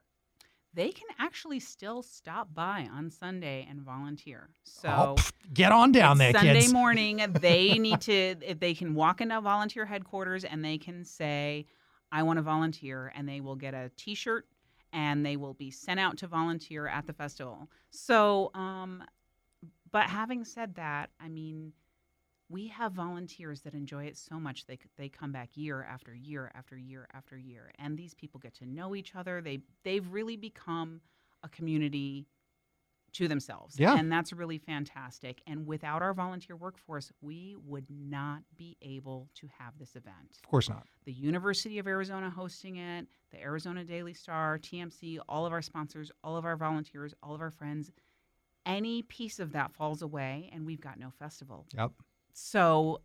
They 0.73 0.91
can 0.91 1.09
actually 1.19 1.61
still 1.61 2.03
stop 2.03 2.55
by 2.55 2.89
on 2.93 3.11
Sunday 3.11 3.67
and 3.69 3.81
volunteer. 3.83 4.50
So 4.65 4.89
Oh, 4.89 5.15
pff, 5.17 5.33
get 5.53 5.73
on 5.73 5.91
down 5.91 6.19
there, 6.19 6.33
kids. 6.33 6.43
Sunday 6.45 6.61
kids. 6.61 6.73
morning, 6.73 7.25
they 7.41 7.79
need 7.79 8.00
to, 8.03 8.37
if 8.41 8.61
they 8.61 8.75
can 8.75 8.95
walk 8.95 9.21
into 9.21 9.41
volunteer 9.41 9.85
headquarters 9.85 10.45
and 10.45 10.65
they 10.65 10.79
can 10.79 11.05
say, 11.05 11.67
I 12.12 12.23
want 12.23 12.39
to 12.39 12.43
volunteer, 12.43 13.12
and 13.15 13.29
they 13.29 13.41
will 13.41 13.57
get 13.57 13.75
a 13.75 13.91
t 13.97 14.15
shirt 14.15 14.47
and 14.93 15.25
they 15.25 15.37
will 15.37 15.55
be 15.55 15.71
sent 15.71 16.00
out 16.00 16.19
to 16.19 16.27
volunteer 16.27 16.87
at 16.89 17.07
the 17.07 17.12
festival. 17.12 17.69
So, 17.91 18.50
um, 18.55 19.05
but 19.93 20.05
having 20.05 20.45
said 20.45 20.75
that, 20.77 21.11
I 21.21 21.29
mean, 21.29 21.73
we 22.50 22.66
have 22.69 22.92
volunteers 22.92 23.62
that 23.62 23.75
enjoy 23.75 24.04
it 24.04 24.16
so 24.16 24.38
much 24.38 24.66
they 24.66 24.78
they 24.99 25.09
come 25.09 25.33
back 25.33 25.50
year 25.54 25.87
after 25.88 26.14
year 26.14 26.50
after 26.54 26.76
year 26.76 27.07
after 27.14 27.38
year, 27.38 27.73
and 27.78 27.97
these 27.97 28.12
people 28.12 28.40
get 28.40 28.54
to 28.57 28.66
know 28.66 28.95
each 28.95 29.14
other. 29.14 29.40
They 29.40 29.61
they've 29.85 30.07
really 30.11 30.37
become 30.37 31.00
a 31.42 31.49
community 31.49 32.26
to 33.12 33.28
themselves. 33.28 33.78
Yeah. 33.78 33.97
And 33.97 34.11
that's 34.11 34.33
really 34.33 34.59
fantastic. 34.59 35.42
And 35.47 35.66
without 35.66 36.02
our 36.02 36.14
volunteer 36.14 36.57
workforce, 36.57 37.11
we 37.21 37.57
would 37.66 37.87
not 37.88 38.42
be 38.57 38.76
able 38.83 39.28
to 39.35 39.49
have 39.59 39.78
this 39.78 39.97
event. 39.97 40.38
Of 40.45 40.49
course 40.49 40.69
not. 40.69 40.87
The 41.04 41.12
University 41.12 41.78
of 41.78 41.87
Arizona 41.87 42.30
hosting 42.30 42.76
it, 42.76 43.07
the 43.30 43.40
Arizona 43.40 43.85
Daily 43.85 44.14
Star, 44.14 44.59
TMC, 44.59 45.19
all 45.28 45.47
of 45.47 45.52
our 45.52 45.62
sponsors, 45.62 46.11
all 46.23 46.37
of 46.37 46.45
our 46.45 46.57
volunteers, 46.57 47.14
all 47.23 47.35
of 47.35 47.40
our 47.40 47.50
friends. 47.50 47.90
Any 48.66 49.02
piece 49.02 49.40
of 49.40 49.52
that 49.52 49.73
falls 49.73 50.02
away, 50.02 50.50
and 50.52 50.66
we've 50.66 50.80
got 50.80 50.99
no 50.99 51.11
festival. 51.11 51.66
Yep. 51.76 51.92
So 52.33 53.01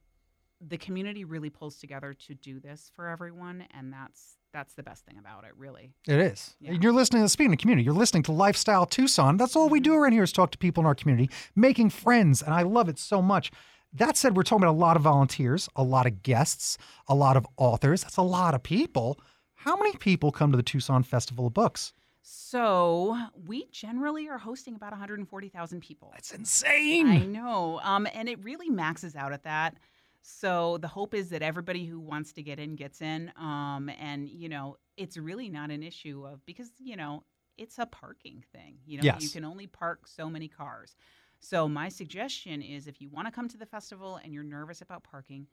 the 0.61 0.77
community 0.77 1.25
really 1.25 1.49
pulls 1.49 1.77
together 1.77 2.13
to 2.13 2.33
do 2.33 2.59
this 2.59 2.91
for 2.95 3.07
everyone, 3.07 3.65
and 3.71 3.91
that's 3.91 4.37
that's 4.53 4.73
the 4.73 4.83
best 4.83 5.05
thing 5.05 5.17
about 5.17 5.43
it, 5.43 5.51
really. 5.57 5.91
It 6.07 6.17
is. 6.17 6.55
Yeah. 6.61 6.71
You're 6.79 6.93
listening 6.93 7.23
to 7.23 7.29
speaking 7.29 7.51
of 7.51 7.59
community. 7.59 7.83
You're 7.83 7.93
listening 7.93 8.23
to 8.23 8.31
Lifestyle 8.31 8.85
Tucson. 8.85 9.35
That's 9.35 9.53
all 9.53 9.67
we 9.67 9.79
mm-hmm. 9.79 9.83
do 9.83 9.95
around 9.95 10.13
here 10.13 10.23
is 10.23 10.31
talk 10.31 10.51
to 10.51 10.57
people 10.57 10.81
in 10.81 10.87
our 10.87 10.95
community, 10.95 11.29
making 11.55 11.89
friends, 11.89 12.41
and 12.41 12.53
I 12.53 12.61
love 12.61 12.87
it 12.87 12.97
so 12.97 13.21
much. 13.21 13.51
That 13.91 14.17
said, 14.17 14.35
we're 14.35 14.43
talking 14.43 14.63
about 14.63 14.73
a 14.73 14.77
lot 14.77 14.97
of 14.97 15.03
volunteers, 15.03 15.69
a 15.75 15.83
lot 15.83 16.05
of 16.05 16.21
guests, 16.21 16.77
a 17.07 17.15
lot 17.15 17.37
of 17.37 17.45
authors. 17.57 18.03
That's 18.03 18.17
a 18.17 18.21
lot 18.21 18.53
of 18.53 18.63
people. 18.63 19.19
How 19.53 19.77
many 19.77 19.95
people 19.97 20.31
come 20.31 20.51
to 20.51 20.57
the 20.57 20.63
Tucson 20.63 21.03
Festival 21.03 21.47
of 21.47 21.53
Books? 21.53 21.93
So 22.27 23.15
we 23.45 23.67
generally 23.71 24.27
are 24.29 24.39
hosting 24.39 24.73
about 24.73 24.93
140,000 24.93 25.79
people. 25.79 26.09
That's 26.11 26.33
insane. 26.33 27.07
I 27.07 27.19
know. 27.19 27.79
Um, 27.83 28.07
and 28.15 28.27
it 28.27 28.43
really 28.43 28.67
maxes 28.67 29.15
out 29.15 29.31
at 29.31 29.43
that. 29.43 29.75
So 30.23 30.79
the 30.79 30.87
hope 30.87 31.13
is 31.13 31.29
that 31.29 31.43
everybody 31.43 31.85
who 31.85 31.99
wants 31.99 32.33
to 32.33 32.41
get 32.41 32.57
in 32.57 32.75
gets 32.77 33.03
in. 33.03 33.31
Um, 33.37 33.91
and, 33.99 34.27
you 34.27 34.49
know, 34.49 34.77
it's 34.97 35.17
really 35.17 35.49
not 35.49 35.69
an 35.69 35.83
issue 35.83 36.25
of 36.25 36.43
because, 36.47 36.71
you 36.79 36.95
know, 36.95 37.21
it's 37.59 37.77
a 37.77 37.85
parking 37.85 38.43
thing. 38.51 38.79
You 38.87 38.97
know, 38.97 39.03
you 39.19 39.29
can 39.29 39.45
only 39.45 39.67
park 39.67 40.07
so 40.07 40.27
many 40.27 40.47
cars. 40.47 40.95
So 41.41 41.69
my 41.69 41.89
suggestion 41.89 42.63
is 42.63 42.87
if 42.87 42.99
you 42.99 43.09
want 43.09 43.27
to 43.27 43.31
come 43.31 43.47
to 43.49 43.57
the 43.57 43.67
festival 43.67 44.19
and 44.23 44.33
you're 44.33 44.43
nervous 44.43 44.81
about 44.81 45.03
parking, 45.03 45.45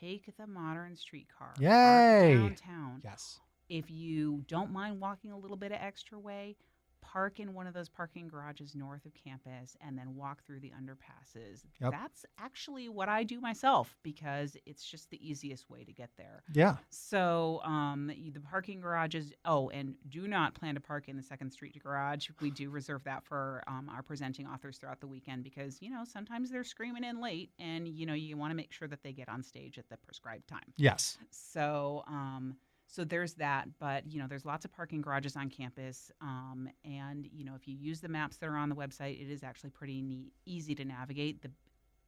take 0.00 0.30
the 0.36 0.46
modern 0.46 0.94
streetcar. 0.94 1.54
Yay. 1.58 2.36
Downtown 2.36 3.00
Yes. 3.02 3.40
If 3.68 3.90
you 3.90 4.44
don't 4.46 4.72
mind 4.72 5.00
walking 5.00 5.32
a 5.32 5.38
little 5.38 5.56
bit 5.56 5.72
of 5.72 5.78
extra 5.80 6.18
way, 6.18 6.56
park 7.00 7.40
in 7.40 7.54
one 7.54 7.66
of 7.66 7.74
those 7.74 7.88
parking 7.88 8.28
garages 8.28 8.74
north 8.74 9.04
of 9.06 9.12
campus 9.14 9.76
and 9.80 9.96
then 9.96 10.14
walk 10.14 10.44
through 10.44 10.60
the 10.60 10.70
underpasses. 10.70 11.64
Yep. 11.80 11.92
That's 11.92 12.26
actually 12.38 12.88
what 12.88 13.08
I 13.08 13.24
do 13.24 13.40
myself 13.40 13.96
because 14.02 14.56
it's 14.66 14.84
just 14.84 15.10
the 15.10 15.26
easiest 15.26 15.70
way 15.70 15.84
to 15.84 15.92
get 15.92 16.10
there. 16.16 16.42
Yeah. 16.52 16.76
So 16.90 17.60
um, 17.64 18.10
the 18.32 18.40
parking 18.40 18.80
garages. 18.80 19.32
Oh, 19.44 19.70
and 19.70 19.94
do 20.08 20.28
not 20.28 20.54
plan 20.54 20.74
to 20.74 20.80
park 20.80 21.08
in 21.08 21.16
the 21.16 21.22
Second 21.22 21.50
Street 21.50 21.80
garage. 21.82 22.28
We 22.40 22.50
do 22.50 22.70
reserve 22.70 23.04
that 23.04 23.24
for 23.24 23.62
um, 23.66 23.90
our 23.94 24.02
presenting 24.02 24.46
authors 24.46 24.78
throughout 24.78 25.00
the 25.00 25.06
weekend 25.06 25.44
because 25.44 25.80
you 25.80 25.90
know 25.90 26.04
sometimes 26.04 26.50
they're 26.50 26.64
screaming 26.64 27.04
in 27.04 27.20
late, 27.20 27.50
and 27.58 27.88
you 27.88 28.06
know 28.06 28.14
you 28.14 28.36
want 28.36 28.50
to 28.50 28.54
make 28.54 28.72
sure 28.72 28.88
that 28.88 29.02
they 29.02 29.12
get 29.12 29.28
on 29.28 29.42
stage 29.42 29.78
at 29.78 29.88
the 29.88 29.96
prescribed 29.96 30.48
time. 30.48 30.72
Yes. 30.76 31.18
So, 31.30 32.04
um, 32.06 32.56
so 32.88 33.04
there's 33.04 33.34
that. 33.34 33.68
But 33.78 34.06
you 34.10 34.18
know, 34.20 34.26
there's 34.26 34.44
lots 34.44 34.64
of 34.64 34.72
parking 34.72 35.00
garages 35.02 35.36
on 35.36 35.50
campus, 35.50 36.10
um, 36.20 36.68
and 36.84 37.28
you 37.32 37.44
know, 37.44 37.54
if 37.54 37.68
you 37.68 37.76
use 37.76 38.00
the 38.00 38.08
maps 38.08 38.38
that 38.38 38.48
are 38.48 38.56
on 38.56 38.68
the 38.68 38.74
website, 38.74 39.20
it 39.20 39.30
is 39.30 39.44
actually 39.44 39.70
pretty 39.70 40.02
neat, 40.02 40.32
easy 40.46 40.74
to 40.74 40.84
navigate. 40.84 41.42
The 41.42 41.50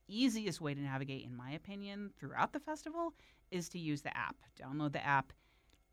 easiest 0.09 0.61
way 0.61 0.75
to 0.75 0.81
navigate, 0.81 1.25
in 1.25 1.37
my 1.37 1.53
opinion, 1.53 2.11
throughout 2.19 2.53
the 2.53 2.59
festival 2.61 3.15
is 3.53 3.69
to 3.69 3.79
use 3.79 4.03
the 4.03 4.17
app. 4.17 4.37
Download 4.61 4.93
the 4.93 5.05
app. 5.07 5.33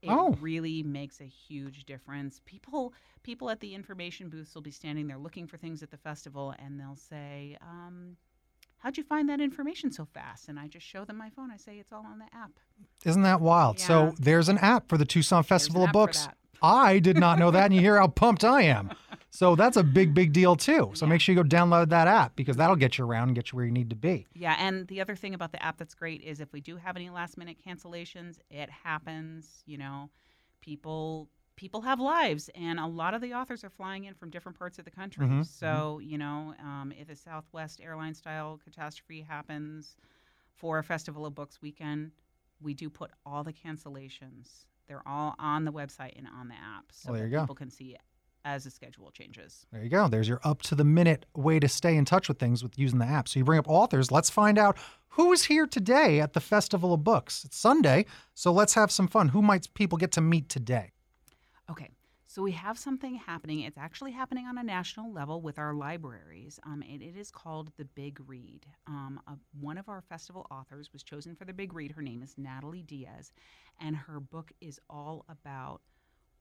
It 0.02 0.10
Oh. 0.12 0.34
really 0.42 0.84
makes 0.84 1.22
a 1.22 1.26
huge 1.26 1.86
difference. 1.86 2.40
People, 2.46 2.94
people 3.24 3.50
at 3.50 3.60
the 3.60 3.74
information 3.76 4.30
booths 4.30 4.54
will 4.56 4.62
be 4.62 4.72
standing 4.72 5.08
there 5.08 5.18
looking 5.18 5.48
for 5.48 5.58
things 5.58 5.84
at 5.84 5.90
the 5.92 5.98
festival, 5.98 6.54
and 6.60 6.80
they'll 6.80 6.96
say. 6.96 7.58
Um, 7.62 8.16
How'd 8.80 8.98
you 8.98 9.04
find 9.04 9.28
that 9.30 9.42
information 9.42 9.92
so 9.92 10.06
fast? 10.06 10.50
And 10.50 10.60
I 10.60 10.68
just 10.68 10.86
show 10.86 11.04
them 11.04 11.18
my 11.18 11.30
phone. 11.30 11.52
I 11.52 11.58
say 11.58 11.78
it's 11.78 11.92
all 11.92 12.06
on 12.06 12.20
the 12.20 12.26
app. 12.38 12.52
Isn't 13.06 13.24
that 13.24 13.42
wild? 13.42 13.80
So 13.80 14.14
there's 14.20 14.50
an 14.50 14.60
app 14.60 14.88
for 14.88 14.98
the 14.98 15.06
Tucson 15.06 15.44
Festival 15.44 15.84
of 15.84 15.92
Books. 15.92 16.28
I 16.62 17.00
did 17.00 17.18
not 17.18 17.38
know 17.38 17.52
that, 17.52 17.66
and 17.66 17.74
you 17.74 17.82
hear 17.82 18.00
how 18.00 18.08
pumped 18.08 18.44
I 18.44 18.64
am. 18.64 18.92
So 19.30 19.56
that's 19.56 19.78
a 19.78 19.84
big, 19.84 20.14
big 20.14 20.34
deal 20.34 20.56
too. 20.56 20.92
So 20.96 21.06
make 21.06 21.22
sure 21.22 21.36
you 21.36 21.44
go 21.44 21.48
download 21.48 21.90
that 21.90 22.08
app 22.08 22.36
because 22.36 22.58
that'll 22.58 22.76
get 22.76 22.98
you 22.98 23.06
around 23.06 23.30
and 23.30 23.36
get 23.36 23.52
you 23.52 23.56
where 23.58 23.66
you 23.66 23.72
need 23.72 23.90
to 23.92 23.96
be. 23.96 24.26
Yeah, 24.34 24.56
and 24.58 24.88
the 24.88 25.02
other 25.02 25.16
thing 25.16 25.34
about 25.34 25.52
the 25.52 25.62
app 25.62 25.78
that's 25.78 25.94
great 25.94 26.22
is 26.22 26.40
if 26.40 26.52
we 26.54 26.62
do 26.62 26.78
have 26.78 26.96
any 26.96 27.10
last 27.10 27.38
minute 27.38 27.58
cancellations, 27.64 28.40
it 28.50 28.70
happens. 28.70 29.64
You 29.66 29.78
know, 29.78 30.10
people 30.62 31.30
people 31.58 31.82
have 31.82 32.00
lives, 32.00 32.50
and 32.56 32.80
a 32.80 32.86
lot 32.88 33.14
of 33.14 33.20
the 33.22 33.34
authors 33.34 33.64
are 33.66 33.70
flying 33.70 34.06
in 34.06 34.14
from 34.14 34.30
different 34.30 34.58
parts 34.58 34.80
of 34.80 34.86
the 34.86 34.92
country. 34.92 35.28
Mhm, 35.28 35.46
So 35.46 36.00
you 36.00 36.18
know, 36.18 36.56
um, 36.64 36.94
if 36.98 37.10
a 37.10 37.16
Southwest 37.16 37.82
airline 37.82 38.14
style 38.14 38.58
catastrophe 38.64 39.22
happens 39.24 39.98
for 40.56 40.80
a 40.80 40.84
Festival 40.84 41.26
of 41.26 41.36
Books 41.36 41.62
weekend, 41.62 42.12
we 42.62 42.74
do 42.74 42.90
put 42.90 43.12
all 43.26 43.44
the 43.44 43.54
cancellations. 43.54 44.66
They're 44.88 45.06
all 45.08 45.36
on 45.38 45.66
the 45.66 45.72
website 45.74 46.18
and 46.18 46.28
on 46.28 46.48
the 46.48 46.56
app, 46.56 46.86
so 46.92 47.12
Well, 47.12 47.22
you 47.22 47.30
go. 47.30 47.42
people 47.42 47.56
can 47.56 47.70
see 47.70 47.98
as 48.46 48.64
the 48.64 48.72
schedule 48.72 49.12
changes. 49.12 49.66
There 49.74 49.84
you 49.84 49.90
go. 49.90 50.08
There's 50.08 50.30
your 50.30 50.40
up 50.46 50.62
to 50.64 50.76
the 50.76 50.86
minute 50.86 51.26
way 51.36 51.60
to 51.60 51.68
stay 51.68 51.98
in 51.98 52.06
touch 52.06 52.30
with 52.30 52.40
things 52.40 52.64
with 52.64 52.80
using 52.80 52.98
the 53.00 53.06
app. 53.06 53.28
So 53.28 53.40
you 53.40 53.44
bring 53.44 53.60
up 53.60 53.68
authors. 53.68 54.10
Let's 54.10 54.30
find 54.30 54.58
out 54.58 54.78
who 55.10 55.34
is 55.34 55.46
here 55.46 55.68
today 55.68 56.22
at 56.22 56.32
the 56.34 56.40
Festival 56.40 56.94
of 56.94 57.04
Books. 57.04 57.44
It's 57.44 57.58
Sunday, 57.58 58.06
so 58.34 58.54
let's 58.54 58.76
have 58.76 58.90
some 58.90 59.08
fun. 59.10 59.30
Who 59.30 59.42
might 59.42 59.74
people 59.74 59.98
get 59.98 60.12
to 60.14 60.22
meet 60.22 60.48
today? 60.48 60.94
Okay, 61.70 61.90
so 62.28 62.42
we 62.42 62.54
have 62.54 62.78
something 62.78 63.16
happening. 63.16 63.62
It's 63.62 63.78
actually 63.78 64.12
happening 64.12 64.46
on 64.46 64.58
a 64.58 64.64
national 64.64 65.12
level 65.12 65.42
with 65.42 65.60
our 65.60 65.74
libraries. 65.74 66.60
Um, 66.66 66.82
and 66.90 67.02
it 67.02 67.18
is 67.18 67.30
called 67.30 67.72
The 67.78 67.86
Big 67.86 68.20
Read. 68.26 68.66
Um, 68.86 69.20
one 69.60 69.78
of 69.78 69.90
our 69.90 70.02
festival 70.02 70.48
authors 70.50 70.94
was 70.94 71.04
chosen 71.04 71.36
for 71.36 71.44
The 71.44 71.54
Big 71.54 71.74
Read. 71.74 71.92
Her 71.92 72.02
name 72.02 72.24
is 72.24 72.36
Natalie 72.38 72.84
Diaz, 72.84 73.34
and 73.82 73.96
her 73.98 74.20
book 74.20 74.52
is 74.62 74.80
all 74.90 75.26
about 75.28 75.82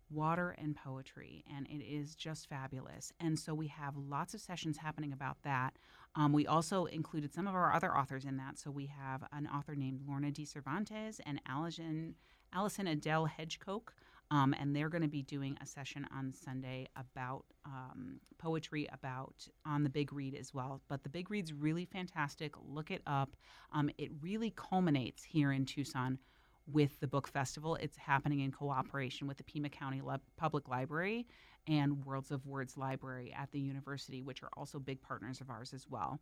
water 0.09 0.55
and 0.59 0.77
poetry, 0.77 1.45
and 1.53 1.67
it 1.67 1.83
is 1.83 2.15
just 2.15 2.49
fabulous. 2.49 3.13
And 3.19 3.37
so 3.37 3.53
we 3.53 3.67
have 3.67 3.97
lots 3.97 4.35
of 4.35 4.41
sessions 4.41 4.79
happening 4.79 5.13
about 5.13 5.39
that. 5.43 5.75
Um, 6.15 6.33
we 6.33 6.47
also 6.47 6.85
included 6.85 7.35
some 7.35 7.49
of 7.49 7.55
our 7.57 7.73
other 7.73 7.97
authors 7.97 8.25
in 8.25 8.37
that. 8.37 8.59
So 8.59 8.71
we 8.71 8.87
have 8.87 9.25
an 9.33 9.49
author 9.49 9.75
named 9.75 10.03
Lorna 10.07 10.31
Dee 10.31 10.45
Cervantes 10.45 11.21
and 11.27 11.41
Allison, 11.49 12.15
Allison 12.53 12.87
Adele 12.87 13.29
Hedgecoke. 13.39 13.89
Um, 14.31 14.55
and 14.59 14.75
they're 14.75 14.89
going 14.89 15.03
to 15.03 15.09
be 15.09 15.23
doing 15.23 15.57
a 15.61 15.67
session 15.67 16.07
on 16.17 16.33
Sunday 16.33 16.89
about 16.97 17.45
um, 17.65 18.21
poetry 18.39 18.89
about 18.93 19.47
on 19.65 19.85
the 19.85 19.89
Big 19.89 20.13
Read 20.13 20.35
as 20.35 20.53
well. 20.53 20.83
But 20.89 21.05
the 21.05 21.09
Big 21.09 21.31
Read's 21.31 21.53
really 21.53 21.85
fantastic. 21.85 22.55
Look 22.69 22.91
it 22.91 23.03
up. 23.07 23.37
Um, 23.73 23.89
it 23.99 24.11
really 24.21 24.53
culminates 24.57 25.23
here 25.23 25.53
in 25.53 25.65
Tucson 25.65 26.19
with 26.67 26.99
the 27.01 27.07
book 27.07 27.29
festival. 27.29 27.77
It's 27.77 27.97
happening 27.97 28.41
in 28.41 28.51
cooperation 28.51 29.29
with 29.29 29.37
the 29.37 29.45
Pima 29.45 29.69
County 29.69 30.03
Public 30.37 30.69
Library 30.69 31.27
and 31.69 32.05
Worlds 32.05 32.31
of 32.31 32.47
Words 32.47 32.77
Library 32.77 33.35
at 33.37 33.51
the 33.53 33.61
university, 33.61 34.23
which 34.23 34.43
are 34.43 34.51
also 34.57 34.79
big 34.79 35.01
partners 35.03 35.41
of 35.41 35.51
ours 35.51 35.73
as 35.73 35.87
well. 35.89 36.21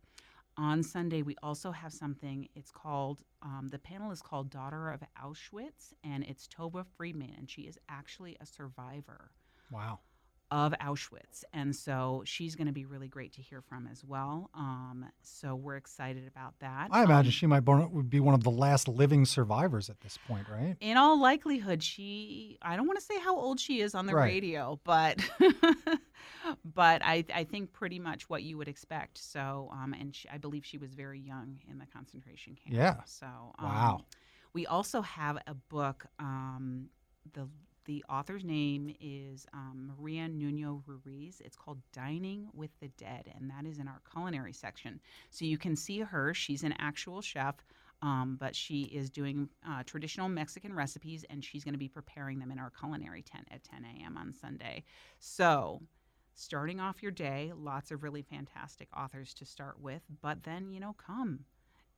On 0.57 0.83
Sunday, 0.83 1.21
we 1.21 1.35
also 1.43 1.71
have 1.71 1.91
something. 1.91 2.47
It's 2.55 2.71
called, 2.71 3.23
um, 3.41 3.67
the 3.71 3.79
panel 3.79 4.11
is 4.11 4.21
called 4.21 4.49
Daughter 4.49 4.89
of 4.89 5.01
Auschwitz, 5.21 5.93
and 6.03 6.23
it's 6.23 6.47
Tova 6.47 6.85
Friedman, 6.95 7.33
and 7.37 7.49
she 7.49 7.63
is 7.63 7.77
actually 7.89 8.37
a 8.39 8.45
survivor 8.45 9.31
Wow. 9.71 9.99
Of 10.51 10.73
Auschwitz. 10.73 11.43
And 11.53 11.75
so 11.75 12.21
she's 12.25 12.55
going 12.55 12.67
to 12.67 12.73
be 12.73 12.85
really 12.85 13.07
great 13.07 13.33
to 13.33 13.41
hear 13.41 13.61
from 13.61 13.87
as 13.91 14.03
well. 14.03 14.49
Um, 14.53 15.05
so 15.23 15.55
we're 15.55 15.75
excited 15.77 16.27
about 16.27 16.53
that. 16.59 16.89
I 16.91 17.03
imagine 17.03 17.27
Um, 17.27 17.31
she 17.31 17.47
might 17.47 17.61
be 18.09 18.19
one 18.19 18.33
of 18.35 18.43
the 18.43 18.51
last 18.51 18.87
living 18.87 19.25
survivors 19.25 19.89
at 19.89 19.99
this 20.01 20.17
point, 20.27 20.47
right? 20.49 20.75
in 20.79 20.97
all 20.97 21.19
likelihood, 21.19 21.81
she, 21.83 22.57
I 22.61 22.75
don't 22.75 22.87
want 22.87 22.99
to 22.99 23.05
say 23.05 23.19
how 23.19 23.35
old 23.35 23.59
she 23.59 23.81
is 23.81 23.95
on 23.95 24.05
the 24.05 24.13
Right. 24.15 24.25
radio, 24.25 24.79
but. 24.83 25.19
But 26.63 27.01
I, 27.03 27.25
I 27.33 27.43
think 27.43 27.73
pretty 27.73 27.97
much 27.97 28.29
what 28.29 28.43
you 28.43 28.57
would 28.57 28.67
expect. 28.67 29.17
So, 29.17 29.69
um, 29.71 29.95
and 29.99 30.13
she, 30.13 30.29
I 30.29 30.37
believe 30.37 30.63
she 30.63 30.77
was 30.77 30.93
very 30.93 31.19
young 31.19 31.57
in 31.69 31.79
the 31.79 31.87
concentration 31.87 32.53
camp. 32.55 32.75
Yeah. 32.75 32.97
So, 33.05 33.25
um, 33.25 33.65
Wow. 33.65 34.01
We 34.53 34.67
also 34.67 35.01
have 35.01 35.37
a 35.47 35.55
book. 35.55 36.05
Um, 36.19 36.89
the 37.33 37.47
the 37.85 38.03
author's 38.09 38.43
name 38.43 38.95
is 38.99 39.45
um, 39.53 39.93
Maria 39.97 40.27
Nuno 40.27 40.83
Ruiz. 40.85 41.41
It's 41.43 41.55
called 41.55 41.79
Dining 41.93 42.47
with 42.53 42.71
the 42.81 42.89
Dead, 42.89 43.31
and 43.35 43.49
that 43.49 43.65
is 43.65 43.79
in 43.79 43.87
our 43.87 44.01
culinary 44.11 44.53
section. 44.53 44.99
So 45.29 45.45
you 45.45 45.57
can 45.57 45.75
see 45.75 45.99
her. 45.99 46.33
She's 46.33 46.63
an 46.63 46.73
actual 46.79 47.21
chef, 47.21 47.55
um, 48.01 48.37
but 48.39 48.55
she 48.55 48.83
is 48.83 49.09
doing 49.09 49.49
uh, 49.67 49.83
traditional 49.83 50.29
Mexican 50.29 50.73
recipes, 50.73 51.25
and 51.29 51.43
she's 51.43 51.63
going 51.63 51.73
to 51.73 51.79
be 51.79 51.87
preparing 51.87 52.39
them 52.39 52.51
in 52.51 52.59
our 52.59 52.71
culinary 52.71 53.21
tent 53.21 53.47
at 53.51 53.63
10 53.63 53.85
a.m. 53.85 54.17
on 54.17 54.33
Sunday. 54.33 54.83
So 55.19 55.81
starting 56.33 56.79
off 56.79 57.01
your 57.01 57.11
day, 57.11 57.51
lots 57.55 57.91
of 57.91 58.03
really 58.03 58.23
fantastic 58.23 58.87
authors 58.95 59.33
to 59.35 59.45
start 59.45 59.79
with, 59.79 60.01
but 60.21 60.43
then, 60.43 60.71
you 60.71 60.79
know, 60.79 60.95
come 60.97 61.45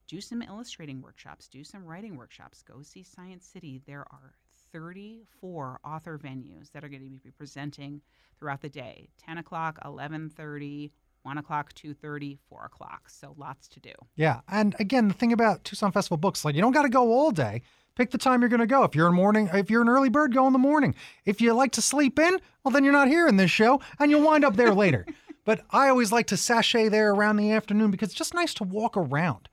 do 0.08 0.22
some 0.22 0.41
illustrating 0.41 1.01
workshops, 1.01 1.48
do 1.48 1.63
some 1.63 1.84
writing 1.86 2.15
workshops, 2.15 2.63
go 2.63 2.82
see 2.82 3.03
Science 3.03 3.46
City. 3.46 3.82
There 3.86 4.06
are 4.10 4.36
34 4.71 5.79
author 5.86 6.17
venues 6.17 6.71
that 6.74 6.83
are 6.83 6.89
going 6.89 7.01
to 7.03 7.19
be 7.24 7.31
presenting 7.31 8.01
throughout 8.38 8.62
the 8.62 8.69
day 8.69 9.09
10 9.25 9.38
o'clock, 9.38 9.79
11.30, 9.83 10.91
1 11.24 11.38
o'clock, 11.38 11.74
2.30, 11.74 12.38
4 12.50 12.65
o'clock. 12.65 13.09
So 13.09 13.33
lots 13.38 13.67
to 13.69 13.79
do. 13.79 13.91
Yeah. 14.15 14.41
And 14.47 14.75
again, 14.79 15.07
the 15.07 15.13
thing 15.13 15.33
about 15.33 15.63
Tucson 15.63 15.91
Festival 15.91 16.17
books, 16.17 16.45
like 16.45 16.55
you 16.55 16.62
don't 16.62 16.71
got 16.71 16.83
to 16.83 16.89
go 16.89 17.12
all 17.12 17.31
day. 17.31 17.62
Pick 17.95 18.12
the 18.12 18.17
time 18.19 18.41
you're 18.41 18.50
going 18.50 18.59
to 18.59 18.67
go. 18.67 18.83
If 18.83 18.93
you're 18.93 19.07
a 19.07 19.12
morning, 19.12 19.50
if 19.51 19.71
you're 19.71 19.81
an 19.81 19.89
early 19.89 20.09
bird, 20.09 20.31
go 20.31 20.45
in 20.45 20.53
the 20.53 20.59
morning. 20.59 20.93
If 21.25 21.41
you 21.41 21.51
like 21.53 21.71
to 21.74 21.81
sleep 21.81 22.19
in, 22.19 22.39
well, 22.63 22.71
then 22.71 22.83
you're 22.83 22.93
not 22.93 23.07
here 23.07 23.27
in 23.27 23.38
this 23.38 23.50
show, 23.50 23.81
and 24.00 24.12
you'll 24.12 24.21
wind 24.21 24.45
up 24.45 24.55
there 24.55 24.74
later. 24.75 25.05
But 25.45 25.65
I 25.71 25.89
always 25.89 26.12
like 26.12 26.27
to 26.27 26.38
sashay 26.38 26.89
there 26.89 27.12
around 27.12 27.38
the 27.38 27.51
afternoon 27.51 27.89
because 27.89 28.09
it's 28.09 28.17
just 28.17 28.36
nice 28.36 28.53
to 28.55 28.63
walk 28.63 28.95
around, 28.95 29.50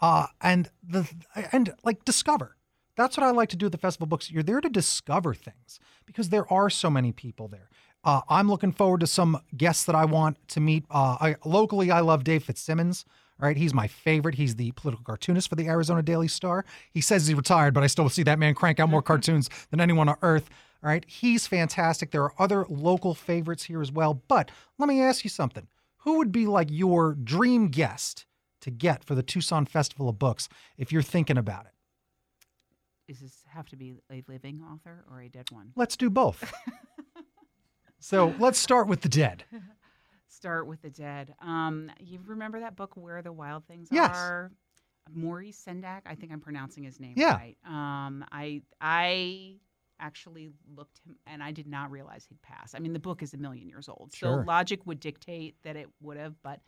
uh, 0.00 0.26
and 0.42 0.68
the 0.86 1.08
and 1.52 1.72
like 1.84 2.04
discover. 2.04 2.55
That's 2.96 3.16
what 3.16 3.24
I 3.24 3.30
like 3.30 3.50
to 3.50 3.56
do 3.56 3.66
at 3.66 3.72
the 3.72 3.78
festival 3.78 4.04
of 4.06 4.10
books. 4.10 4.30
You're 4.30 4.42
there 4.42 4.60
to 4.60 4.68
discover 4.68 5.34
things 5.34 5.78
because 6.06 6.30
there 6.30 6.50
are 6.52 6.70
so 6.70 6.90
many 6.90 7.12
people 7.12 7.46
there. 7.46 7.68
Uh, 8.02 8.20
I'm 8.28 8.48
looking 8.48 8.72
forward 8.72 9.00
to 9.00 9.06
some 9.06 9.40
guests 9.56 9.84
that 9.84 9.94
I 9.94 10.04
want 10.04 10.36
to 10.48 10.60
meet. 10.60 10.84
Uh, 10.90 11.16
I, 11.20 11.36
locally, 11.44 11.90
I 11.90 12.00
love 12.00 12.24
Dave 12.24 12.44
Fitzsimmons. 12.44 13.04
Right, 13.38 13.56
he's 13.56 13.74
my 13.74 13.86
favorite. 13.86 14.36
He's 14.36 14.56
the 14.56 14.70
political 14.72 15.04
cartoonist 15.04 15.50
for 15.50 15.56
the 15.56 15.68
Arizona 15.68 16.02
Daily 16.02 16.26
Star. 16.26 16.64
He 16.94 17.02
says 17.02 17.26
he's 17.26 17.36
retired, 17.36 17.74
but 17.74 17.82
I 17.82 17.86
still 17.86 18.08
see 18.08 18.22
that 18.22 18.38
man 18.38 18.54
crank 18.54 18.80
out 18.80 18.88
more 18.88 19.02
cartoons 19.10 19.50
than 19.70 19.78
anyone 19.78 20.08
on 20.08 20.16
earth. 20.22 20.48
All 20.82 20.88
right, 20.88 21.04
he's 21.06 21.46
fantastic. 21.46 22.12
There 22.12 22.22
are 22.22 22.32
other 22.38 22.64
local 22.70 23.12
favorites 23.12 23.64
here 23.64 23.82
as 23.82 23.92
well. 23.92 24.22
But 24.26 24.50
let 24.78 24.88
me 24.88 25.02
ask 25.02 25.22
you 25.22 25.28
something: 25.28 25.66
Who 25.98 26.16
would 26.16 26.32
be 26.32 26.46
like 26.46 26.68
your 26.70 27.12
dream 27.12 27.68
guest 27.68 28.24
to 28.62 28.70
get 28.70 29.04
for 29.04 29.14
the 29.14 29.22
Tucson 29.22 29.66
Festival 29.66 30.08
of 30.08 30.18
Books 30.18 30.48
if 30.78 30.90
you're 30.90 31.02
thinking 31.02 31.36
about 31.36 31.66
it? 31.66 31.72
Does 33.06 33.20
this 33.20 33.42
have 33.48 33.68
to 33.68 33.76
be 33.76 33.94
a 34.10 34.22
living 34.26 34.60
author 34.62 35.04
or 35.10 35.20
a 35.20 35.28
dead 35.28 35.50
one? 35.50 35.72
Let's 35.76 35.96
do 35.96 36.10
both. 36.10 36.52
so 38.00 38.34
let's 38.38 38.58
start 38.58 38.88
with 38.88 39.00
the 39.02 39.08
dead. 39.08 39.44
Start 40.28 40.66
with 40.66 40.82
the 40.82 40.90
dead. 40.90 41.34
Um, 41.40 41.90
you 42.00 42.18
remember 42.26 42.60
that 42.60 42.76
book, 42.76 42.96
Where 42.96 43.22
the 43.22 43.32
Wild 43.32 43.64
Things 43.66 43.88
Yes. 43.90 44.10
Are? 44.16 44.50
Maurice 45.14 45.62
Sendak. 45.64 46.00
I 46.04 46.16
think 46.16 46.32
I'm 46.32 46.40
pronouncing 46.40 46.82
his 46.82 46.98
name 46.98 47.14
Yeah. 47.16 47.36
right. 47.36 47.56
Um, 47.64 48.24
I 48.32 48.62
I 48.80 49.58
actually 50.00 50.50
looked 50.76 51.00
him, 51.06 51.16
and 51.26 51.42
I 51.42 51.52
did 51.52 51.66
not 51.68 51.90
realize 51.92 52.26
he'd 52.28 52.42
passed. 52.42 52.74
I 52.74 52.80
mean, 52.80 52.92
the 52.92 52.98
book 52.98 53.22
is 53.22 53.32
a 53.32 53.38
million 53.38 53.68
years 53.68 53.88
old, 53.88 54.12
Sure. 54.14 54.42
so 54.42 54.46
logic 54.46 54.84
would 54.84 54.98
dictate 55.00 55.54
that 55.62 55.76
it 55.76 55.88
would 56.00 56.16
have, 56.16 56.34
but. 56.42 56.60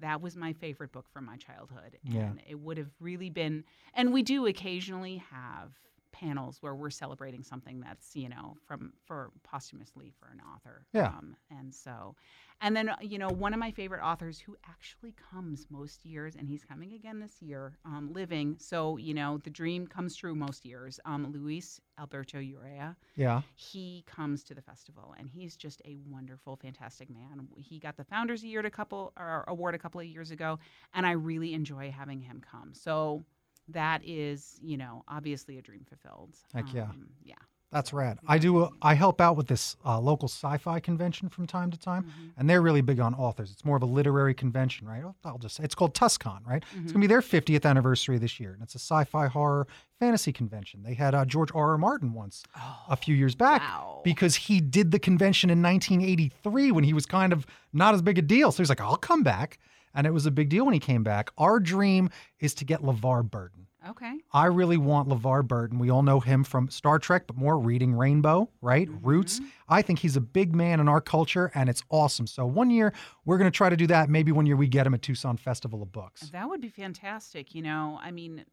That 0.00 0.20
was 0.20 0.36
my 0.36 0.52
favorite 0.52 0.92
book 0.92 1.06
from 1.12 1.24
my 1.24 1.36
childhood. 1.36 1.98
And 2.04 2.14
Yeah. 2.14 2.32
it 2.48 2.58
would 2.58 2.78
have 2.78 2.90
really 3.00 3.30
been 3.30 3.64
and 3.94 4.12
we 4.12 4.22
do 4.22 4.46
occasionally 4.46 5.18
have 5.30 5.72
panels 6.12 6.58
where 6.60 6.74
we're 6.74 6.90
celebrating 6.90 7.42
something 7.42 7.80
that's, 7.80 8.16
you 8.16 8.28
know, 8.28 8.56
from 8.66 8.92
for 9.04 9.30
posthumously 9.44 10.12
for 10.18 10.28
an 10.32 10.40
author. 10.54 10.86
Yeah. 10.92 11.08
Um, 11.08 11.36
and 11.50 11.74
so 11.74 12.14
and 12.60 12.74
then, 12.76 12.88
uh, 12.88 12.96
you 13.00 13.18
know, 13.18 13.28
one 13.28 13.54
of 13.54 13.60
my 13.60 13.70
favorite 13.70 14.02
authors 14.02 14.40
who 14.40 14.56
actually 14.68 15.14
comes 15.30 15.66
most 15.70 16.04
years, 16.04 16.34
and 16.34 16.48
he's 16.48 16.64
coming 16.64 16.92
again 16.92 17.20
this 17.20 17.40
year, 17.40 17.78
um, 17.84 18.12
living. 18.12 18.56
So, 18.58 18.96
you 18.96 19.14
know, 19.14 19.38
the 19.38 19.50
dream 19.50 19.86
comes 19.86 20.16
true 20.16 20.34
most 20.34 20.64
years. 20.64 20.98
Um, 21.04 21.30
Luis 21.32 21.80
Alberto 22.00 22.38
Urrea, 22.38 22.96
Yeah. 23.14 23.42
he 23.54 24.02
comes 24.06 24.42
to 24.44 24.54
the 24.54 24.62
festival, 24.62 25.14
and 25.18 25.28
he's 25.28 25.56
just 25.56 25.80
a 25.84 25.98
wonderful, 26.08 26.56
fantastic 26.56 27.08
man. 27.10 27.48
He 27.56 27.78
got 27.78 27.96
the 27.96 28.04
Founders 28.04 28.42
Year 28.42 28.60
a 28.60 28.70
couple 28.70 29.12
or 29.16 29.44
award 29.46 29.76
a 29.76 29.78
couple 29.78 30.00
of 30.00 30.06
years 30.06 30.32
ago, 30.32 30.58
and 30.94 31.06
I 31.06 31.12
really 31.12 31.54
enjoy 31.54 31.92
having 31.92 32.20
him 32.20 32.40
come. 32.40 32.74
So 32.74 33.24
that 33.68 34.02
is, 34.04 34.58
you 34.62 34.76
know, 34.76 35.04
obviously 35.08 35.58
a 35.58 35.62
dream 35.62 35.84
fulfilled. 35.88 36.34
Heck 36.54 36.72
yeah. 36.72 36.84
Um, 36.84 37.08
yeah. 37.22 37.34
That's 37.70 37.92
rad. 37.92 38.18
I 38.26 38.38
do. 38.38 38.62
A, 38.62 38.70
I 38.80 38.94
help 38.94 39.20
out 39.20 39.36
with 39.36 39.46
this 39.46 39.76
uh, 39.84 40.00
local 40.00 40.26
sci-fi 40.26 40.80
convention 40.80 41.28
from 41.28 41.46
time 41.46 41.70
to 41.70 41.78
time, 41.78 42.04
Mhm. 42.04 42.30
and 42.38 42.48
they're 42.48 42.62
really 42.62 42.80
big 42.80 42.98
on 42.98 43.14
authors. 43.14 43.50
It's 43.52 43.62
more 43.62 43.76
of 43.76 43.82
a 43.82 43.86
literary 43.86 44.32
convention, 44.32 44.88
right? 44.88 45.02
I'll- 45.04 45.16
I'll 45.22 45.36
just 45.36 45.56
say 45.56 45.64
it's 45.64 45.74
called 45.74 45.94
Tuscon, 45.94 46.46
right? 46.46 46.64
It's 46.72 46.80
Mhm. 46.80 46.86
gonna 46.94 47.00
be 47.00 47.06
their 47.08 47.20
50th 47.20 47.66
anniversary 47.66 48.16
this 48.16 48.40
year, 48.40 48.54
and 48.54 48.62
it's 48.62 48.74
a 48.74 48.78
sci-fi 48.78 49.26
horror 49.26 49.66
fantasy 49.98 50.32
convention. 50.32 50.82
They 50.82 50.94
had 50.94 51.14
uh, 51.14 51.26
George 51.26 51.50
R. 51.54 51.72
R. 51.72 51.76
Martin 51.76 52.14
once 52.14 52.42
a 52.88 52.96
few 52.96 53.14
years 53.14 53.34
back 53.34 53.60
Wow. 53.60 54.00
because 54.02 54.34
he 54.36 54.60
did 54.62 54.90
the 54.90 54.98
convention 54.98 55.50
in 55.50 55.60
1983 55.60 56.72
when 56.72 56.84
he 56.84 56.94
was 56.94 57.04
kind 57.04 57.34
of 57.34 57.46
not 57.74 57.92
as 57.92 58.00
big 58.00 58.16
a 58.16 58.22
deal. 58.22 58.50
So 58.50 58.62
he's 58.62 58.70
like, 58.70 58.80
I'll 58.80 58.96
come 58.96 59.22
back, 59.22 59.58
and 59.94 60.06
it 60.06 60.12
was 60.12 60.26
a 60.26 60.30
big 60.30 60.48
deal 60.48 60.64
when 60.64 60.74
he 60.74 60.80
came 60.80 61.02
back. 61.02 61.30
Our 61.38 61.60
dream 61.60 62.10
is 62.40 62.54
to 62.54 62.64
get 62.64 62.82
LeVar 62.82 63.30
Burton. 63.30 63.66
Okay. 63.88 64.18
I 64.32 64.46
really 64.46 64.76
want 64.76 65.08
LeVar 65.08 65.46
Burton. 65.46 65.78
We 65.78 65.88
all 65.88 66.02
know 66.02 66.20
him 66.20 66.44
from 66.44 66.68
Star 66.68 66.98
Trek, 66.98 67.26
but 67.26 67.36
more 67.36 67.58
reading 67.58 67.94
Rainbow, 67.94 68.50
right? 68.60 68.88
Mm-hmm. 68.88 69.06
Roots. 69.06 69.40
I 69.68 69.82
think 69.82 70.00
he's 70.00 70.16
a 70.16 70.20
big 70.20 70.54
man 70.54 70.80
in 70.80 70.88
our 70.88 71.00
culture, 71.00 71.50
and 71.54 71.70
it's 71.70 71.82
awesome. 71.88 72.26
So 72.26 72.44
one 72.44 72.70
year 72.70 72.92
we're 73.24 73.38
going 73.38 73.50
to 73.50 73.56
try 73.56 73.70
to 73.70 73.76
do 73.76 73.86
that. 73.86 74.10
Maybe 74.10 74.32
one 74.32 74.46
year 74.46 74.56
we 74.56 74.66
get 74.66 74.86
him 74.86 74.94
at 74.94 75.02
Tucson 75.02 75.36
Festival 75.36 75.80
of 75.82 75.92
Books. 75.92 76.28
That 76.30 76.48
would 76.48 76.60
be 76.60 76.68
fantastic. 76.68 77.54
You 77.54 77.62
know, 77.62 77.98
I 78.02 78.10
mean, 78.10 78.44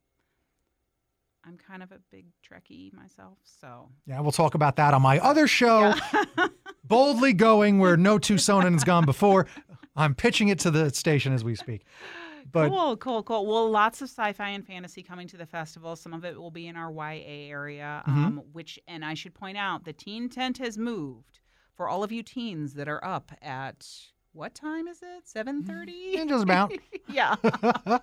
I'm 1.47 1.58
kind 1.58 1.84
of 1.84 1.91
a 1.91 1.99
big 2.12 2.25
Trekkie 2.43 2.91
myself, 2.93 3.38
so 3.43 3.89
Yeah, 4.08 4.19
we'll 4.21 4.31
talk 4.31 4.55
about 4.55 4.75
that 4.77 4.93
on 4.93 5.01
my 5.01 5.19
other 5.19 5.47
show, 5.47 5.93
Boldly 6.84 7.34
Going, 7.34 7.79
where 7.79 7.95
no 7.97 8.17
Tucsonan 8.17 8.73
has 8.73 8.84
gone 8.84 9.05
before. 9.05 9.47
I'm 9.95 10.15
pitching 10.15 10.49
it 10.49 10.60
to 10.60 10.71
the 10.71 10.89
station 10.91 11.34
as 11.34 11.43
we 11.43 11.55
speak. 11.55 11.84
But 12.51 12.69
cool, 12.69 12.95
cool, 12.97 13.23
cool. 13.23 13.45
Well, 13.45 13.69
lots 13.69 14.01
of 14.01 14.10
sci-fi 14.10 14.49
and 14.49 14.65
fantasy 14.65 15.01
coming 15.03 15.27
to 15.29 15.38
the 15.38 15.45
festival. 15.45 15.95
Some 15.95 16.13
of 16.13 16.23
it 16.25 16.39
will 16.39 16.51
be 16.51 16.67
in 16.67 16.75
our 16.75 16.91
YA 16.91 17.49
area, 17.49 18.03
Mm-hmm. 18.08 18.23
um, 18.25 18.43
which, 18.53 18.79
and 18.88 19.03
I 19.03 19.13
should 19.13 19.34
point 19.34 19.58
out, 19.58 19.84
the 19.84 19.93
teen 19.93 20.29
tent 20.29 20.58
has 20.60 20.77
moved 20.77 21.39
for 21.73 21.89
all 21.89 22.03
of 22.03 22.12
you 22.12 22.23
teens 22.23 22.73
that 22.75 22.88
are 22.88 23.03
up 23.03 23.31
at 23.41 23.88
what 24.34 24.53
time 24.53 24.88
is 24.88 24.97
it? 25.01 25.27
Seven 25.27 25.63
thirty. 25.63 26.17
just 26.27 26.43
about. 26.43 26.71
yeah. 27.10 27.36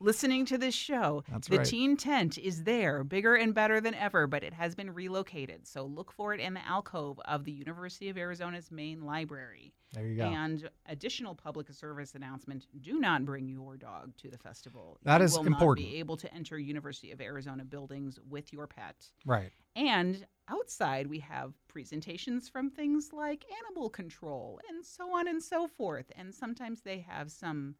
Listening 0.00 0.44
to 0.46 0.58
this 0.58 0.74
show, 0.74 1.24
That's 1.30 1.48
the 1.48 1.58
right. 1.58 1.66
teen 1.66 1.96
tent 1.96 2.38
is 2.38 2.64
there, 2.64 3.04
bigger 3.04 3.34
and 3.34 3.54
better 3.54 3.80
than 3.80 3.94
ever, 3.94 4.26
but 4.26 4.42
it 4.42 4.54
has 4.54 4.74
been 4.74 4.92
relocated. 4.92 5.66
So 5.66 5.84
look 5.84 6.12
for 6.12 6.34
it 6.34 6.40
in 6.40 6.54
the 6.54 6.66
alcove 6.66 7.20
of 7.24 7.44
the 7.44 7.52
University 7.52 8.08
of 8.08 8.16
Arizona's 8.18 8.70
main 8.70 9.02
library. 9.02 9.72
There 9.92 10.06
you 10.06 10.16
go. 10.16 10.24
And 10.24 10.70
additional 10.86 11.34
public 11.34 11.70
service 11.72 12.14
announcement: 12.14 12.66
Do 12.80 12.98
not 12.98 13.24
bring 13.26 13.46
your 13.48 13.76
dog 13.76 14.16
to 14.18 14.30
the 14.30 14.38
festival. 14.38 14.98
That 15.02 15.18
you 15.20 15.24
is 15.26 15.36
will 15.36 15.46
important. 15.46 15.86
Not 15.86 15.92
be 15.92 15.98
able 15.98 16.16
to 16.16 16.32
enter 16.34 16.58
University 16.58 17.10
of 17.12 17.20
Arizona 17.20 17.64
buildings 17.64 18.18
with 18.28 18.52
your 18.52 18.66
pet. 18.66 18.96
right. 19.26 19.52
And 19.76 20.26
outside, 20.48 21.06
we 21.06 21.18
have 21.20 21.54
presentations 21.68 22.48
from 22.48 22.70
things 22.70 23.10
like 23.12 23.44
animal 23.66 23.88
control 23.88 24.60
and 24.68 24.84
so 24.84 25.14
on 25.16 25.28
and 25.28 25.42
so 25.42 25.66
forth. 25.66 26.12
And 26.16 26.34
sometimes 26.34 26.82
they 26.82 26.98
have 27.00 27.30
some 27.30 27.74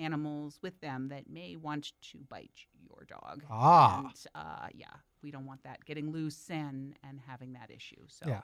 animals 0.00 0.58
with 0.62 0.80
them 0.80 1.08
that 1.08 1.28
may 1.28 1.56
want 1.56 1.92
to 2.10 2.18
bite 2.28 2.66
your 2.88 3.04
dog. 3.06 3.44
Ah. 3.50 3.98
And 3.98 4.12
uh, 4.34 4.68
yeah, 4.74 4.86
we 5.22 5.30
don't 5.30 5.46
want 5.46 5.62
that 5.64 5.84
getting 5.84 6.12
loose 6.12 6.48
and 6.50 6.94
and 7.08 7.20
having 7.26 7.52
that 7.54 7.70
issue. 7.70 8.02
So. 8.08 8.26
Yeah. 8.28 8.40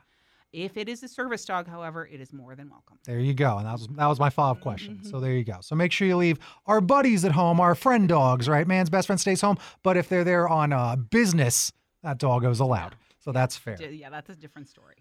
If 0.53 0.77
it 0.77 0.88
is 0.88 1.03
a 1.03 1.09
service 1.09 1.45
dog, 1.45 1.66
however, 1.69 2.07
it 2.07 2.21
is 2.21 2.33
more 2.33 2.55
than 2.55 2.71
welcome. 2.71 2.99
There 3.05 3.19
you 3.19 3.35
go. 3.35 3.59
And 3.59 3.66
that 3.66 3.73
was 3.73 3.88
that 3.88 4.07
was 4.07 4.21
my 4.21 4.31
follow-up 4.31 4.61
question. 4.61 5.01
So 5.05 5.21
there 5.21 5.33
you 5.33 5.45
go. 5.45 5.59
So 5.61 5.75
make 5.75 5.92
sure 5.92 6.07
you 6.07 6.16
leave 6.16 6.38
our 6.66 6.81
buddies 6.81 7.25
at 7.25 7.33
home, 7.33 7.61
our 7.61 7.75
friend 7.75 8.09
dogs, 8.09 8.49
right? 8.49 8.66
Man's 8.66 8.88
best 8.88 9.07
friend 9.07 9.21
stays 9.21 9.40
home. 9.40 9.59
But 9.83 9.97
if 9.97 10.09
they're 10.09 10.25
there 10.25 10.49
on 10.49 10.73
uh, 10.73 10.97
business, 10.97 11.73
that 12.03 12.19
dog 12.19 12.42
goes 12.42 12.61
allowed. 12.61 12.95
So 13.19 13.33
that's 13.33 13.57
fair. 13.57 13.77
Yeah, 13.83 14.09
that's 14.09 14.31
a 14.31 14.37
different 14.37 14.69
story. 14.69 14.95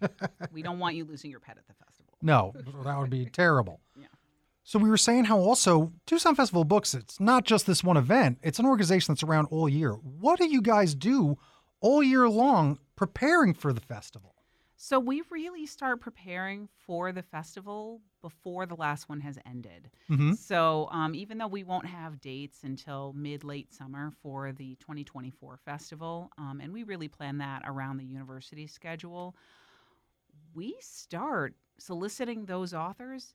we 0.52 0.60
don't 0.60 0.80
want 0.80 0.96
you 0.96 1.04
losing 1.04 1.30
your 1.30 1.40
pet 1.40 1.56
at 1.58 1.66
the 1.68 1.74
festival. 1.74 2.12
No, 2.20 2.52
that 2.84 2.98
would 2.98 3.10
be 3.10 3.26
terrible. 3.26 3.80
Yeah. 3.98 4.06
So 4.68 4.80
we 4.80 4.90
were 4.90 4.96
saying 4.96 5.26
how 5.26 5.38
also 5.38 5.92
Tucson 6.06 6.34
Festival 6.34 6.64
Books, 6.64 6.92
it's 6.92 7.20
not 7.20 7.44
just 7.44 7.68
this 7.68 7.84
one 7.84 7.96
event, 7.96 8.38
it's 8.42 8.58
an 8.58 8.66
organization 8.66 9.14
that's 9.14 9.22
around 9.22 9.46
all 9.46 9.68
year. 9.68 9.92
What 9.92 10.40
do 10.40 10.48
you 10.48 10.60
guys 10.60 10.96
do 10.96 11.38
all 11.80 12.02
year 12.02 12.28
long 12.28 12.80
preparing 12.96 13.54
for 13.54 13.72
the 13.72 13.80
festival? 13.80 14.34
So 14.74 14.98
we 14.98 15.22
really 15.30 15.66
start 15.66 16.00
preparing 16.00 16.68
for 16.84 17.12
the 17.12 17.22
festival 17.22 18.00
before 18.22 18.66
the 18.66 18.74
last 18.74 19.08
one 19.08 19.20
has 19.20 19.38
ended. 19.46 19.88
Mm-hmm. 20.10 20.32
So 20.32 20.88
um, 20.90 21.14
even 21.14 21.38
though 21.38 21.46
we 21.46 21.62
won't 21.62 21.86
have 21.86 22.20
dates 22.20 22.64
until 22.64 23.12
mid 23.16 23.44
late 23.44 23.72
summer 23.72 24.10
for 24.20 24.50
the 24.50 24.74
2024 24.80 25.60
festival, 25.64 26.32
um, 26.38 26.60
and 26.60 26.72
we 26.72 26.82
really 26.82 27.08
plan 27.08 27.38
that 27.38 27.62
around 27.66 27.98
the 27.98 28.04
university 28.04 28.66
schedule, 28.66 29.36
we 30.54 30.74
start 30.80 31.54
soliciting 31.78 32.46
those 32.46 32.74
authors 32.74 33.34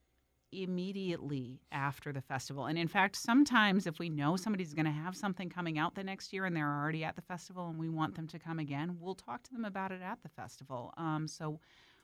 immediately 0.51 1.61
after 1.71 2.11
the 2.11 2.21
festival. 2.21 2.65
And 2.65 2.77
in 2.77 2.87
fact, 2.87 3.15
sometimes 3.15 3.87
if 3.87 3.99
we 3.99 4.09
know 4.09 4.35
somebody's 4.35 4.73
going 4.73 4.85
to 4.85 4.91
have 4.91 5.15
something 5.15 5.49
coming 5.49 5.79
out 5.79 5.95
the 5.95 6.03
next 6.03 6.33
year 6.33 6.45
and 6.45 6.55
they're 6.55 6.67
already 6.67 7.03
at 7.03 7.15
the 7.15 7.21
festival 7.21 7.69
and 7.69 7.79
we 7.79 7.89
want 7.89 8.15
them 8.15 8.27
to 8.27 8.39
come 8.39 8.59
again, 8.59 8.97
we'll 8.99 9.15
talk 9.15 9.43
to 9.43 9.51
them 9.51 9.65
about 9.65 9.91
it 9.91 10.01
at 10.01 10.21
the 10.23 10.29
festival. 10.29 10.93
Um, 10.97 11.27
so 11.27 11.59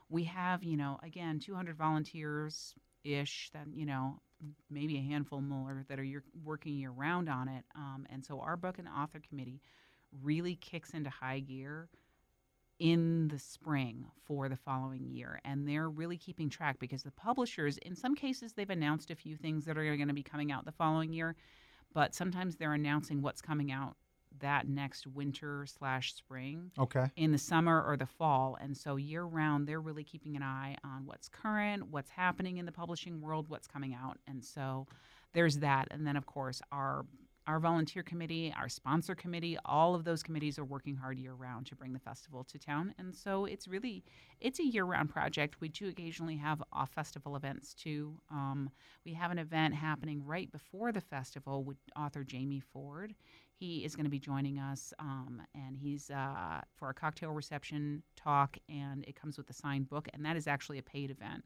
we 0.09 0.23
have, 0.25 0.63
you 0.63 0.77
know, 0.77 0.97
again, 1.03 1.39
200 1.39 1.77
volunteers 1.77 2.73
ish, 3.03 3.49
then, 3.53 3.73
you 3.73 3.85
know, 3.85 4.19
maybe 4.69 4.97
a 4.97 5.01
handful 5.01 5.41
more 5.41 5.83
that 5.89 5.99
are 5.99 6.23
working 6.43 6.75
year 6.75 6.91
round 6.91 7.29
on 7.29 7.47
it. 7.47 7.65
Um, 7.75 8.05
and 8.09 8.23
so 8.25 8.39
our 8.39 8.55
book 8.55 8.79
and 8.79 8.87
author 8.87 9.19
committee 9.27 9.61
really 10.23 10.55
kicks 10.55 10.91
into 10.91 11.09
high 11.09 11.39
gear 11.39 11.89
in 12.79 13.27
the 13.29 13.39
spring 13.39 14.05
for 14.25 14.47
the 14.49 14.55
following 14.55 15.07
year. 15.09 15.39
And 15.43 15.67
they're 15.67 15.89
really 15.89 16.17
keeping 16.17 16.49
track 16.49 16.77
because 16.79 17.03
the 17.03 17.11
publishers, 17.11 17.77
in 17.79 17.95
some 17.95 18.15
cases, 18.15 18.53
they've 18.53 18.69
announced 18.69 19.09
a 19.11 19.15
few 19.15 19.35
things 19.35 19.65
that 19.65 19.77
are 19.77 19.83
going 19.95 20.07
to 20.07 20.13
be 20.13 20.23
coming 20.23 20.51
out 20.51 20.65
the 20.65 20.71
following 20.71 21.11
year, 21.13 21.35
but 21.93 22.13
sometimes 22.13 22.55
they're 22.55 22.73
announcing 22.73 23.21
what's 23.21 23.41
coming 23.41 23.71
out 23.71 23.95
that 24.39 24.67
next 24.67 25.07
winter 25.07 25.65
slash 25.65 26.13
spring 26.13 26.69
Okay. 26.77 27.05
in 27.15 27.31
the 27.31 27.37
summer 27.39 27.81
or 27.81 27.97
the 27.97 28.05
fall. 28.05 28.55
And 28.61 28.77
so 28.77 28.95
year 28.97 29.23
round, 29.23 29.67
they're 29.67 29.81
really 29.81 30.03
keeping 30.03 30.35
an 30.35 30.43
eye 30.43 30.75
on 30.83 31.05
what's 31.07 31.27
current, 31.27 31.87
what's 31.89 32.11
happening 32.11 32.57
in 32.57 32.65
the 32.67 32.71
publishing 32.71 33.19
world, 33.21 33.47
what's 33.49 33.65
coming 33.67 33.95
out. 33.95 34.19
And 34.27 34.43
so 34.45 34.85
there's 35.33 35.57
that. 35.59 35.87
And 35.89 36.05
then, 36.05 36.15
of 36.15 36.27
course, 36.27 36.61
our 36.71 37.05
our 37.47 37.59
volunteer 37.59 38.03
committee, 38.03 38.53
our 38.57 38.67
sponsor 38.67 39.15
committee, 39.15 39.57
all 39.65 39.95
of 39.95 40.03
those 40.03 40.21
committees 40.21 40.59
are 40.59 40.65
working 40.65 40.95
hard 40.95 41.17
year 41.17 41.33
round 41.33 41.65
to 41.67 41.75
bring 41.75 41.93
the 41.93 41.99
festival 41.99 42.43
to 42.43 42.59
town. 42.59 42.93
And 42.99 43.15
so 43.15 43.45
it's 43.45 43.67
really 43.67 44.03
it's 44.41 44.59
a 44.59 44.65
year 44.65 44.83
round 44.83 45.09
project. 45.09 45.61
We 45.61 45.69
do 45.69 45.87
occasionally 45.87 46.35
have 46.35 46.61
off 46.73 46.91
festival 46.91 47.35
events 47.35 47.73
too. 47.73 48.19
Um, 48.29 48.69
we 49.05 49.13
have 49.13 49.31
an 49.31 49.39
event 49.39 49.73
happening 49.73 50.21
right 50.25 50.51
before 50.51 50.91
the 50.91 51.01
festival 51.01 51.63
with 51.63 51.77
author 51.95 52.23
Jamie 52.23 52.59
Ford. 52.59 53.15
He 53.53 53.83
is 53.83 53.95
going 53.95 54.05
to 54.05 54.11
be 54.11 54.19
joining 54.19 54.59
us, 54.59 54.93
um, 54.99 55.41
and 55.55 55.75
he's 55.75 56.11
uh, 56.11 56.61
for 56.75 56.89
a 56.91 56.93
cocktail 56.93 57.31
reception 57.31 58.03
talk, 58.15 58.55
and 58.69 59.03
it 59.05 59.15
comes 59.15 59.35
with 59.35 59.49
a 59.49 59.53
signed 59.53 59.89
book, 59.89 60.07
and 60.13 60.23
that 60.23 60.35
is 60.37 60.45
actually 60.45 60.77
a 60.77 60.83
paid 60.83 61.09
event. 61.09 61.43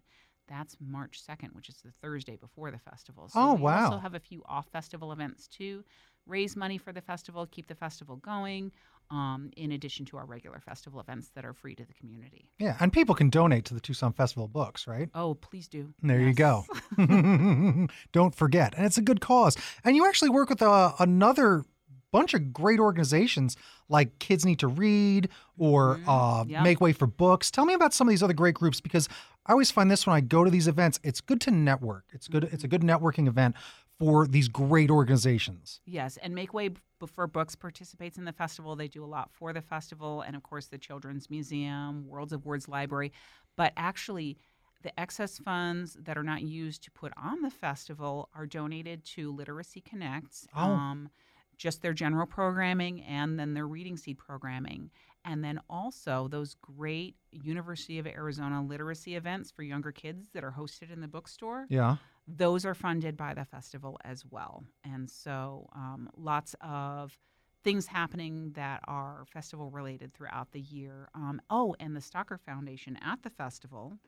That's 0.48 0.76
March 0.80 1.22
2nd, 1.26 1.54
which 1.56 1.70
is 1.70 1.76
the 1.84 1.92
Thursday 2.02 2.36
before 2.36 2.72
the 2.72 2.80
festival. 2.80 3.30
So 3.30 3.40
Oh, 3.40 3.54
we 3.56 3.62
wow. 3.64 3.86
also 3.86 3.98
have 4.00 4.16
a 4.16 4.20
few 4.20 4.44
off 4.48 4.68
festival 4.70 5.12
events 5.12 5.48
too. 5.48 5.84
Raise 6.28 6.56
money 6.56 6.78
for 6.78 6.92
the 6.92 7.02
festival, 7.02 7.48
keep 7.48 7.68
the 7.68 7.76
festival 7.76 8.18
going, 8.18 8.72
um, 9.10 9.50
in 9.58 9.72
addition 9.72 10.06
to 10.06 10.18
our 10.18 10.26
regular 10.26 10.60
festival 10.60 11.00
events 11.00 11.30
that 11.36 11.44
are 11.46 11.54
free 11.54 11.74
to 11.76 11.84
the 11.86 11.94
community. 11.94 12.50
Yeah, 12.60 12.78
and 12.80 12.94
people 12.94 13.16
can 13.16 13.30
donate 13.30 13.66
to 13.66 13.74
the 13.74 13.80
Tucson 13.82 14.14
Festival 14.14 14.48
books, 14.48 14.88
right? 14.88 15.10
Oh, 15.16 15.34
please 15.34 15.68
do. 15.68 15.94
There 16.02 16.20
you 16.22 16.34
go. 16.34 16.66
Don't 18.12 18.36
forget. 18.36 18.74
And 18.76 18.86
it's 18.86 18.98
a 18.98 19.02
good 19.02 19.22
cause. 19.22 19.58
And 19.84 19.96
you 19.96 20.06
actually 20.08 20.30
work 20.30 20.50
with 20.50 20.62
uh, 20.62 20.94
another 21.00 21.64
bunch 22.12 22.34
of 22.34 22.52
great 22.54 22.80
organizations 22.80 23.56
like 23.88 24.20
Kids 24.20 24.46
Need 24.46 24.60
to 24.60 24.68
Read 24.68 25.30
or 25.58 25.98
Mhm. 25.98 26.04
uh, 26.08 26.44
Yep. 26.48 26.64
Make 26.64 26.82
Way 26.82 26.92
for 26.94 27.08
Books. 27.08 27.50
Tell 27.52 27.66
me 27.66 27.74
about 27.74 27.94
some 27.94 28.08
of 28.08 28.10
these 28.10 28.22
other 28.24 28.34
great 28.34 28.56
groups 28.56 28.82
because 28.82 29.08
I 29.46 29.54
always 29.54 29.72
find 29.72 29.90
this 29.90 30.06
when 30.06 30.16
I 30.16 30.22
go 30.22 30.44
to 30.44 30.52
these 30.52 30.68
events, 30.68 31.00
it's 31.04 31.22
good 31.22 31.42
to 31.42 31.52
network. 31.52 32.06
It's 32.14 32.28
good. 32.28 32.44
It's 32.46 32.64
a 32.64 32.68
good 32.68 32.82
networking 32.82 33.28
event 33.28 33.56
for 33.98 34.28
these 34.28 34.48
great 34.48 34.90
organizations. 34.90 35.82
Yes, 35.86 36.18
and 36.22 36.36
Make 36.36 36.54
Way 36.54 36.72
for 37.08 37.28
Books 37.28 37.56
participates 37.56 38.18
in 38.18 38.26
the 38.26 38.34
festival. 38.34 38.76
They 38.76 38.88
do 38.88 39.04
a 39.04 39.06
lot 39.06 39.32
for 39.32 39.54
the 39.54 39.62
festival, 39.62 40.22
and 40.22 40.36
of 40.36 40.44
course, 40.44 40.68
the 40.68 40.78
Children's 40.78 41.30
Museum, 41.30 42.08
Worlds 42.08 42.34
of 42.34 42.46
Words 42.46 42.68
Library. 42.68 43.12
But 43.56 43.74
actually, 43.78 44.38
the 44.84 44.98
excess 45.00 45.40
funds 45.40 45.98
that 46.00 46.18
are 46.18 46.24
not 46.24 46.42
used 46.44 46.84
to 46.84 46.92
put 46.92 47.12
on 47.18 47.42
the 47.42 47.50
festival 47.50 48.30
are 48.36 48.46
donated 48.46 49.04
to 49.06 49.32
Literacy 49.32 49.82
Connects. 49.82 50.48
Oh. 50.56 50.62
Um, 50.62 51.10
just 51.58 51.84
their 51.84 51.94
general 51.94 52.26
programming 52.26 53.04
and 53.04 53.38
then 53.38 53.54
their 53.54 53.68
reading 53.68 53.96
seed 53.96 54.18
programming. 54.18 54.90
And 55.24 55.44
then 55.44 55.60
also 55.70 56.28
those 56.28 56.56
great 56.62 57.16
University 57.32 58.00
of 58.00 58.08
Arizona 58.08 58.64
literacy 58.64 59.16
events 59.16 59.52
for 59.52 59.64
younger 59.64 59.92
kids 59.92 60.30
that 60.34 60.44
are 60.44 60.52
hosted 60.58 60.92
in 60.92 61.02
the 61.02 61.08
bookstore 61.08 61.66
Yeah. 61.70 61.98
those 62.28 62.66
are 62.66 62.74
funded 62.76 63.18
by 63.18 63.34
the 63.34 63.46
festival 63.46 64.00
as 64.04 64.26
well. 64.26 64.64
And 64.84 65.10
so 65.10 65.70
um, 65.76 66.10
lots 66.18 66.56
of 66.62 67.18
things 67.64 67.86
happening 67.88 68.52
that 68.54 68.82
are 68.88 69.24
festival 69.28 69.70
related 69.70 70.14
throughout 70.14 70.52
the 70.52 70.62
year. 70.62 71.10
Um, 71.14 71.42
oh, 71.50 71.76
and 71.80 71.96
the 71.96 72.00
Stocker 72.00 72.40
Foundation 72.40 72.98
at 73.04 73.22
the 73.22 73.30
festival, 73.30 74.00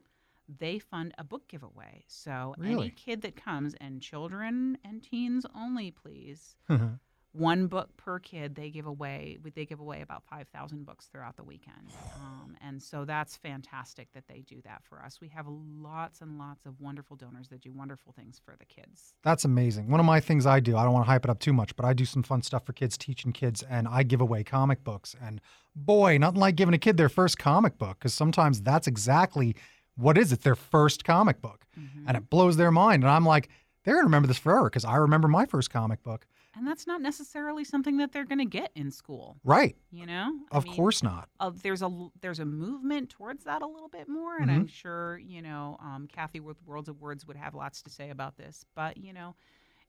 they 0.48 0.80
fund 0.80 1.14
a 1.20 1.24
book 1.24 1.48
giveaway. 1.48 2.04
So 2.08 2.56
Really? 2.58 2.74
any 2.88 2.90
kid 2.90 3.22
that 3.22 3.36
comes, 3.36 3.76
and 3.80 4.02
children 4.02 4.78
and 4.84 5.04
teens 5.04 5.46
only, 5.56 5.92
please. 5.92 6.56
One 7.36 7.66
book 7.66 7.90
per 7.98 8.20
kid, 8.20 8.54
they 8.54 8.70
give 8.70 8.86
away. 8.86 9.40
They 9.56 9.66
give 9.66 9.80
away 9.80 10.02
about 10.02 10.24
five 10.24 10.48
thousand 10.50 10.86
books 10.86 11.08
throughout 11.08 11.36
the 11.36 11.44
weekend, 11.44 11.92
um, 12.22 12.56
and 12.62 12.80
so 12.82 13.06
that's 13.06 13.36
fantastic 13.38 14.08
that 14.14 14.28
they 14.28 14.42
do 14.42 14.62
that 14.66 14.84
for 14.84 15.02
us. 15.04 15.20
We 15.20 15.30
have 15.30 15.48
lots 15.48 16.22
and 16.22 16.38
lots 16.38 16.68
of 16.68 16.80
wonderful 16.80 17.16
donors 17.16 17.48
that 17.48 17.62
do 17.62 17.74
wonderful 17.74 18.12
things 18.12 18.40
for 18.46 18.56
the 18.60 18.66
kids. 18.66 19.16
That's 19.24 19.46
amazing. 19.46 19.90
One 19.90 20.00
of 20.00 20.06
my 20.06 20.20
things 20.20 20.46
I 20.46 20.60
do, 20.60 20.78
I 20.78 20.84
don't 20.84 20.94
want 20.94 21.06
to 21.06 21.12
hype 21.12 21.26
it 21.26 21.32
up 21.32 21.40
too 21.40 21.54
much, 21.54 21.76
but 21.76 21.86
I 21.86 21.94
do 21.94 22.06
some 22.06 22.22
fun 22.22 22.44
stuff 22.44 22.68
for 22.68 22.74
kids, 22.74 23.00
teaching 23.00 23.32
kids, 23.32 23.64
and 23.68 23.88
I 23.88 24.04
give 24.04 24.22
away 24.22 24.44
comic 24.44 24.84
books. 24.84 25.16
And 25.20 25.42
boy, 25.76 26.20
nothing 26.20 26.40
like 26.40 26.56
giving 26.56 26.76
a 26.76 26.78
kid 26.78 26.98
their 26.98 27.10
first 27.10 27.40
comic 27.40 27.80
book, 27.80 27.98
because 27.98 28.14
sometimes 28.14 28.62
that's 28.62 28.86
exactly 28.86 29.56
what 29.96 30.20
is 30.20 30.32
it, 30.32 30.44
their 30.44 30.56
first 30.56 31.04
comic 31.04 31.42
book. 31.42 31.66
Mm-hmm. 31.80 32.08
And 32.08 32.16
it 32.16 32.30
blows 32.30 32.58
their 32.58 32.70
mind. 32.70 33.04
And 33.04 33.12
I'm 33.12 33.26
like, 33.26 33.50
they're 33.84 33.96
going 33.96 34.04
to 34.04 34.08
remember 34.08 34.28
this 34.28 34.38
forever, 34.38 34.70
because 34.70 34.86
I 34.86 34.98
remember 34.98 35.28
my 35.28 35.48
first 35.48 35.72
comic 35.72 36.04
book. 36.04 36.28
And 36.56 36.68
that's 36.68 36.86
not 36.86 37.02
necessarily 37.02 37.64
something 37.64 37.98
that 37.98 38.12
they're 38.12 38.26
going 38.26 38.38
to 38.40 38.46
get 38.46 38.72
in 38.76 38.92
school. 38.92 39.38
Right. 39.44 39.76
You 39.92 40.06
know, 40.06 40.32
I 40.52 40.58
Of 40.58 40.66
mean, 40.66 40.76
course 40.76 41.02
not. 41.02 41.28
uh, 41.40 41.52
there's 41.64 41.82
a 41.82 42.08
there's 42.22 42.40
a 42.40 42.46
movement 42.46 43.10
towards 43.10 43.44
that 43.46 43.62
a 43.64 43.68
little 43.68 43.90
bit 43.90 44.08
more, 44.08 44.38
and 44.38 44.50
Mm-hmm. 44.50 44.60
I'm 44.62 44.68
sure 44.68 45.18
you 45.18 45.42
know 45.42 45.78
um, 45.80 46.08
Kathy 46.12 46.40
with 46.40 46.58
Worlds 46.66 46.90
of 46.90 47.02
Words 47.02 47.26
would 47.28 47.38
have 47.38 47.56
lots 47.56 47.82
to 47.84 47.90
say 47.90 48.10
about 48.12 48.38
this. 48.38 48.66
But 48.76 48.98
you 48.98 49.14
know, 49.14 49.36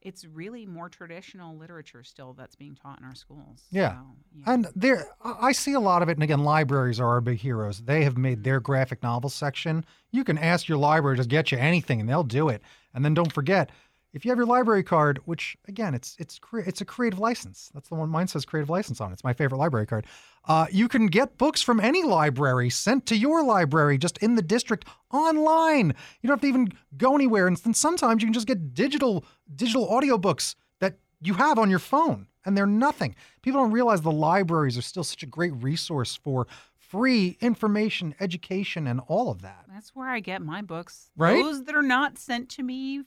it's 0.00 0.24
really 0.24 0.64
more 0.66 0.88
traditional 0.88 1.56
literature 1.56 2.02
still 2.02 2.32
that's 2.32 2.54
being 2.56 2.74
taught 2.74 2.98
in 2.98 3.04
our 3.04 3.14
schools. 3.14 3.64
Yeah. 3.70 3.90
So, 3.90 3.94
know. 3.96 4.52
And 4.52 4.66
there, 4.74 5.06
I 5.22 5.48
I 5.48 5.52
see 5.52 5.74
a 5.74 5.80
lot 5.80 6.02
of 6.02 6.08
it. 6.08 6.12
And 6.12 6.22
again, 6.22 6.44
libraries 6.44 6.98
are 6.98 7.08
our 7.08 7.20
big 7.20 7.38
heroes. 7.40 7.80
They 7.80 8.04
have 8.04 8.16
made 8.16 8.42
their 8.42 8.60
graphic 8.60 9.02
novel 9.02 9.28
section. 9.30 9.84
You 10.12 10.24
can 10.24 10.38
ask 10.38 10.66
your 10.68 10.78
library 10.78 11.18
to 11.18 11.24
get 11.26 11.52
you 11.52 11.58
anything, 11.58 12.00
and 12.00 12.08
they'll 12.08 12.24
do 12.24 12.48
it. 12.48 12.62
And 12.94 13.04
then 13.04 13.12
don't 13.12 13.32
forget, 13.32 13.70
if 14.14 14.24
you 14.24 14.30
have 14.30 14.38
your 14.38 14.46
library 14.46 14.84
card, 14.84 15.18
which 15.24 15.56
again, 15.66 15.92
it's 15.92 16.16
it's 16.18 16.38
cre- 16.38 16.60
it's 16.60 16.80
a 16.80 16.84
creative 16.84 17.18
license. 17.18 17.70
That's 17.74 17.88
the 17.88 17.96
one 17.96 18.08
mine 18.08 18.28
says 18.28 18.44
creative 18.44 18.70
license 18.70 19.00
on. 19.00 19.12
It's 19.12 19.24
my 19.24 19.32
favorite 19.32 19.58
library 19.58 19.86
card. 19.86 20.06
Uh, 20.46 20.66
you 20.70 20.88
can 20.88 21.06
get 21.06 21.36
books 21.36 21.60
from 21.60 21.80
any 21.80 22.04
library 22.04 22.70
sent 22.70 23.06
to 23.06 23.16
your 23.16 23.44
library 23.44 23.98
just 23.98 24.18
in 24.18 24.36
the 24.36 24.42
district 24.42 24.86
online. 25.12 25.88
You 26.22 26.28
don't 26.28 26.36
have 26.36 26.42
to 26.42 26.46
even 26.46 26.72
go 26.96 27.14
anywhere. 27.14 27.48
And 27.48 27.56
then 27.56 27.74
sometimes 27.74 28.22
you 28.22 28.26
can 28.26 28.34
just 28.34 28.46
get 28.46 28.72
digital 28.72 29.24
digital 29.54 29.88
audiobooks 29.88 30.54
that 30.78 30.98
you 31.20 31.34
have 31.34 31.58
on 31.58 31.68
your 31.68 31.80
phone 31.80 32.28
and 32.44 32.56
they're 32.56 32.66
nothing. 32.66 33.16
People 33.42 33.60
don't 33.62 33.72
realize 33.72 34.02
the 34.02 34.12
libraries 34.12 34.78
are 34.78 34.82
still 34.82 35.04
such 35.04 35.22
a 35.22 35.26
great 35.26 35.52
resource 35.56 36.14
for 36.14 36.46
free 36.76 37.36
information, 37.40 38.14
education, 38.20 38.86
and 38.86 39.00
all 39.08 39.30
of 39.30 39.42
that. 39.42 39.64
That's 39.68 39.96
where 39.96 40.08
I 40.08 40.20
get 40.20 40.42
my 40.42 40.62
books. 40.62 41.10
Right? 41.16 41.42
Those 41.42 41.64
that 41.64 41.74
are 41.74 41.82
not 41.82 42.18
sent 42.18 42.48
to 42.50 42.62
me 42.62 43.02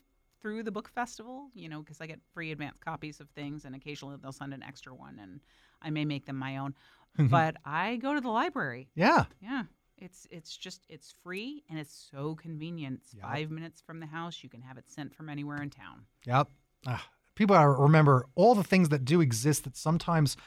through 0.47 0.63
the 0.63 0.71
book 0.71 0.87
festival, 0.87 1.49
you 1.53 1.67
know, 1.67 1.81
because 1.81 1.99
I 1.99 2.07
get 2.07 2.19
free 2.33 2.53
advance 2.53 2.77
copies 2.79 3.19
of 3.19 3.29
things, 3.31 3.65
and 3.65 3.75
occasionally 3.75 4.15
they'll 4.21 4.31
send 4.31 4.53
an 4.53 4.63
extra 4.63 4.93
one, 4.93 5.19
and 5.21 5.41
I 5.81 5.89
may 5.89 6.05
make 6.05 6.25
them 6.25 6.37
my 6.37 6.55
own. 6.57 6.73
but 7.29 7.57
I 7.65 7.97
go 7.97 8.13
to 8.13 8.21
the 8.21 8.29
library. 8.29 8.87
Yeah. 8.95 9.25
Yeah. 9.41 9.63
It's 9.97 10.25
it's 10.29 10.55
just 10.55 10.85
it's 10.87 11.13
free 11.23 11.63
and 11.69 11.77
it's 11.79 12.09
so 12.11 12.35
convenient. 12.35 12.99
It's 13.03 13.15
Yep. 13.15 13.23
five 13.23 13.51
minutes 13.51 13.81
from 13.81 13.99
the 13.99 14.05
house. 14.05 14.41
You 14.43 14.49
can 14.49 14.61
have 14.61 14.77
it 14.77 14.89
sent 14.89 15.13
from 15.15 15.27
anywhere 15.27 15.61
in 15.61 15.69
town. 15.71 16.05
Yep. 16.25 16.49
Ah, 16.85 17.09
people 17.35 17.57
remember 17.57 18.27
all 18.35 18.53
the 18.55 18.63
things 18.63 18.89
that 18.89 19.03
do 19.03 19.19
exist 19.19 19.63
that 19.65 19.75
sometimes 19.75 20.37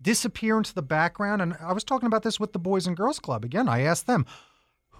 disappear 0.00 0.56
into 0.56 0.72
the 0.72 0.82
background. 0.82 1.42
And 1.42 1.54
I 1.60 1.72
was 1.72 1.84
talking 1.84 2.06
about 2.06 2.22
this 2.22 2.38
with 2.40 2.52
the 2.52 2.58
Boys 2.60 2.86
and 2.86 2.96
Girls 2.96 3.18
Club. 3.18 3.44
Again, 3.44 3.68
I 3.68 3.80
asked 3.82 4.06
them 4.06 4.24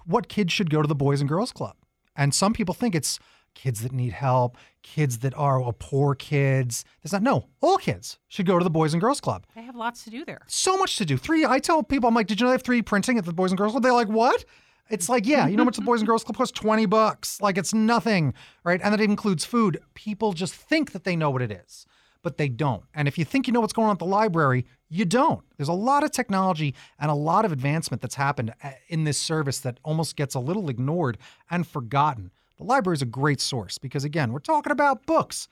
what 0.05 0.27
kids 0.27 0.51
should 0.53 0.69
go 0.69 0.81
to 0.81 0.87
the 0.87 0.93
Boys 0.95 1.21
and 1.21 1.29
Girls 1.29 1.51
Club. 1.53 1.77
And 2.15 2.35
some 2.35 2.51
people 2.53 2.75
think 2.75 2.93
it's 2.93 3.17
kids 3.53 3.81
that 3.81 3.91
need 3.91 4.13
help, 4.13 4.57
kids 4.83 5.19
that 5.19 5.33
are 5.35 5.61
uh, 5.63 5.71
poor 5.77 6.15
kids. 6.15 6.83
There's 7.01 7.13
not, 7.13 7.21
no, 7.21 7.47
all 7.61 7.77
kids 7.77 8.17
should 8.27 8.45
go 8.45 8.57
to 8.57 8.63
the 8.63 8.69
Boys 8.69 8.93
and 8.93 9.01
Girls 9.01 9.21
Club. 9.21 9.45
They 9.55 9.63
have 9.63 9.75
lots 9.75 10.03
to 10.05 10.09
do 10.09 10.25
there. 10.25 10.41
So 10.47 10.77
much 10.77 10.97
to 10.97 11.05
do. 11.05 11.17
Three, 11.17 11.45
I 11.45 11.59
tell 11.59 11.83
people, 11.83 12.07
I'm 12.07 12.15
like, 12.15 12.27
did 12.27 12.39
you 12.39 12.45
know 12.45 12.49
they 12.49 12.55
have 12.55 12.63
three 12.63 12.81
printing 12.81 13.17
at 13.17 13.25
the 13.25 13.33
Boys 13.33 13.51
and 13.51 13.57
Girls 13.57 13.71
Club? 13.71 13.83
They're 13.83 13.93
like, 13.93 14.09
what? 14.09 14.45
It's 14.89 15.07
like, 15.07 15.25
yeah, 15.25 15.47
you 15.47 15.55
know 15.55 15.61
how 15.61 15.65
much 15.65 15.77
the 15.77 15.83
Boys 15.83 16.01
and 16.01 16.07
Girls 16.07 16.23
Club 16.23 16.37
costs? 16.37 16.59
20 16.59 16.85
bucks. 16.85 17.39
Like, 17.41 17.57
it's 17.57 17.73
nothing, 17.73 18.33
right? 18.63 18.81
And 18.83 18.93
that 18.93 18.99
includes 18.99 19.45
food. 19.45 19.79
People 19.93 20.33
just 20.33 20.53
think 20.53 20.91
that 20.91 21.05
they 21.05 21.15
know 21.15 21.29
what 21.29 21.41
it 21.41 21.51
is, 21.51 21.85
but 22.23 22.37
they 22.37 22.49
don't. 22.49 22.83
And 22.93 23.07
if 23.07 23.17
you 23.17 23.23
think 23.23 23.47
you 23.47 23.53
know 23.53 23.61
what's 23.61 23.73
going 23.73 23.87
on 23.87 23.93
at 23.93 23.99
the 23.99 24.05
library, 24.05 24.65
you 24.89 25.05
don't. 25.05 25.43
There's 25.55 25.69
a 25.69 25.73
lot 25.73 26.03
of 26.03 26.11
technology 26.11 26.75
and 26.99 27.09
a 27.09 27.15
lot 27.15 27.45
of 27.45 27.53
advancement 27.53 28.01
that's 28.01 28.15
happened 28.15 28.53
uh, 28.61 28.71
in 28.89 29.05
this 29.05 29.17
service 29.17 29.59
that 29.59 29.79
almost 29.83 30.17
gets 30.17 30.35
a 30.35 30.39
little 30.39 30.69
ignored 30.69 31.17
and 31.49 31.65
forgotten. 31.65 32.31
The 32.61 32.67
library 32.67 32.93
is 32.95 33.01
a 33.01 33.07
great 33.07 33.41
source 33.41 33.79
because, 33.79 34.03
again, 34.03 34.31
we're 34.31 34.37
talking 34.39 34.71
about 34.71 35.07
books. 35.07 35.47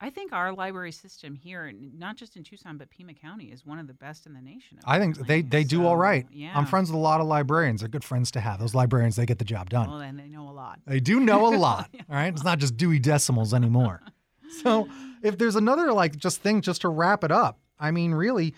I 0.00 0.08
think 0.08 0.32
our 0.32 0.52
library 0.52 0.92
system 0.92 1.34
here, 1.34 1.72
not 1.96 2.16
just 2.16 2.36
in 2.36 2.44
Tucson 2.44 2.78
but 2.78 2.90
Pima 2.90 3.12
County, 3.12 3.46
is 3.46 3.66
one 3.66 3.80
of 3.80 3.88
the 3.88 3.94
best 3.94 4.24
in 4.24 4.34
the 4.34 4.40
nation. 4.40 4.78
I 4.84 5.00
think 5.00 5.26
they, 5.26 5.42
they 5.42 5.64
do 5.64 5.84
all 5.84 5.94
So, 5.96 6.00
right. 6.00 6.26
Yeah. 6.30 6.52
I'm 6.54 6.64
friends 6.66 6.90
with 6.90 6.96
a 6.96 7.00
lot 7.00 7.20
of 7.20 7.26
librarians. 7.26 7.80
They're 7.80 7.88
good 7.88 8.04
friends 8.04 8.30
to 8.32 8.40
have. 8.40 8.60
Those 8.60 8.72
librarians, 8.72 9.16
they 9.16 9.26
get 9.26 9.38
the 9.40 9.44
job 9.44 9.68
done. 9.68 9.88
Well, 9.90 10.00
and 10.00 10.16
they 10.16 10.28
know 10.28 10.48
a 10.48 10.52
lot. 10.52 10.78
They 10.86 11.00
do 11.00 11.18
know 11.18 11.52
a 11.52 11.56
lot. 11.56 11.90
All 12.08 12.14
right. 12.16 12.32
It's 12.32 12.44
not 12.44 12.60
just 12.60 12.76
Dewey 12.76 12.98
Decimals 13.00 13.52
anymore. 13.52 14.00
So 14.62 14.88
if 15.20 15.36
there's 15.36 15.56
another 15.56 15.92
like 15.92 16.16
just 16.16 16.40
thing 16.40 16.60
just 16.60 16.82
to 16.82 16.88
wrap 16.88 17.24
it 17.24 17.32
up, 17.32 17.58
I 17.80 17.90
mean, 17.90 18.12
really, 18.14 18.54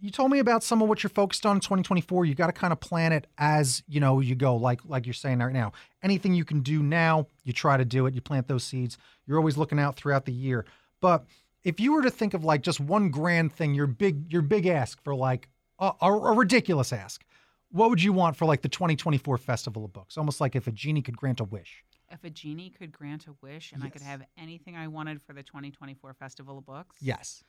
you 0.00 0.10
told 0.10 0.30
me 0.30 0.38
about 0.38 0.62
some 0.62 0.82
of 0.82 0.88
what 0.88 1.02
you're 1.02 1.10
focused 1.10 1.44
on 1.44 1.56
in 1.56 1.60
2024. 1.60 2.24
You 2.24 2.34
got 2.34 2.46
to 2.46 2.52
kind 2.52 2.72
of 2.72 2.80
plan 2.80 3.12
it 3.12 3.26
as 3.38 3.82
you 3.86 4.00
know 4.00 4.20
you 4.20 4.34
go, 4.34 4.56
like 4.56 4.80
like 4.84 5.06
you're 5.06 5.12
saying 5.14 5.38
right 5.38 5.52
now. 5.52 5.72
Anything 6.02 6.34
you 6.34 6.44
can 6.44 6.60
do 6.60 6.82
now, 6.82 7.26
you 7.44 7.52
try 7.52 7.76
to 7.76 7.84
do 7.84 8.06
it. 8.06 8.14
You 8.14 8.20
plant 8.20 8.48
those 8.48 8.64
seeds. 8.64 8.96
You're 9.26 9.38
always 9.38 9.56
looking 9.56 9.78
out 9.78 9.96
throughout 9.96 10.24
the 10.24 10.32
year. 10.32 10.64
But 11.00 11.26
if 11.62 11.78
you 11.78 11.92
were 11.92 12.02
to 12.02 12.10
think 12.10 12.34
of 12.34 12.44
like 12.44 12.62
just 12.62 12.80
one 12.80 13.10
grand 13.10 13.52
thing, 13.52 13.74
your 13.74 13.86
big 13.86 14.32
your 14.32 14.42
big 14.42 14.66
ask 14.66 15.02
for 15.02 15.14
like 15.14 15.48
a, 15.78 15.92
a, 16.00 16.10
a 16.12 16.32
ridiculous 16.32 16.92
ask, 16.92 17.24
what 17.70 17.90
would 17.90 18.02
you 18.02 18.12
want 18.12 18.36
for 18.36 18.46
like 18.46 18.62
the 18.62 18.68
2024 18.68 19.38
Festival 19.38 19.84
of 19.84 19.92
Books? 19.92 20.16
Almost 20.16 20.40
like 20.40 20.56
if 20.56 20.66
a 20.66 20.72
genie 20.72 21.02
could 21.02 21.16
grant 21.16 21.40
a 21.40 21.44
wish. 21.44 21.84
If 22.10 22.24
a 22.24 22.30
genie 22.30 22.70
could 22.70 22.90
grant 22.90 23.26
a 23.28 23.34
wish 23.40 23.72
and 23.72 23.84
I 23.84 23.88
could 23.88 24.02
have 24.02 24.22
anything 24.36 24.76
I 24.76 24.88
wanted 24.88 25.22
for 25.22 25.32
the 25.32 25.44
2024 25.44 26.14
Festival 26.14 26.58
of 26.58 26.66
Books, 26.66 26.96
Yes. 27.00 27.44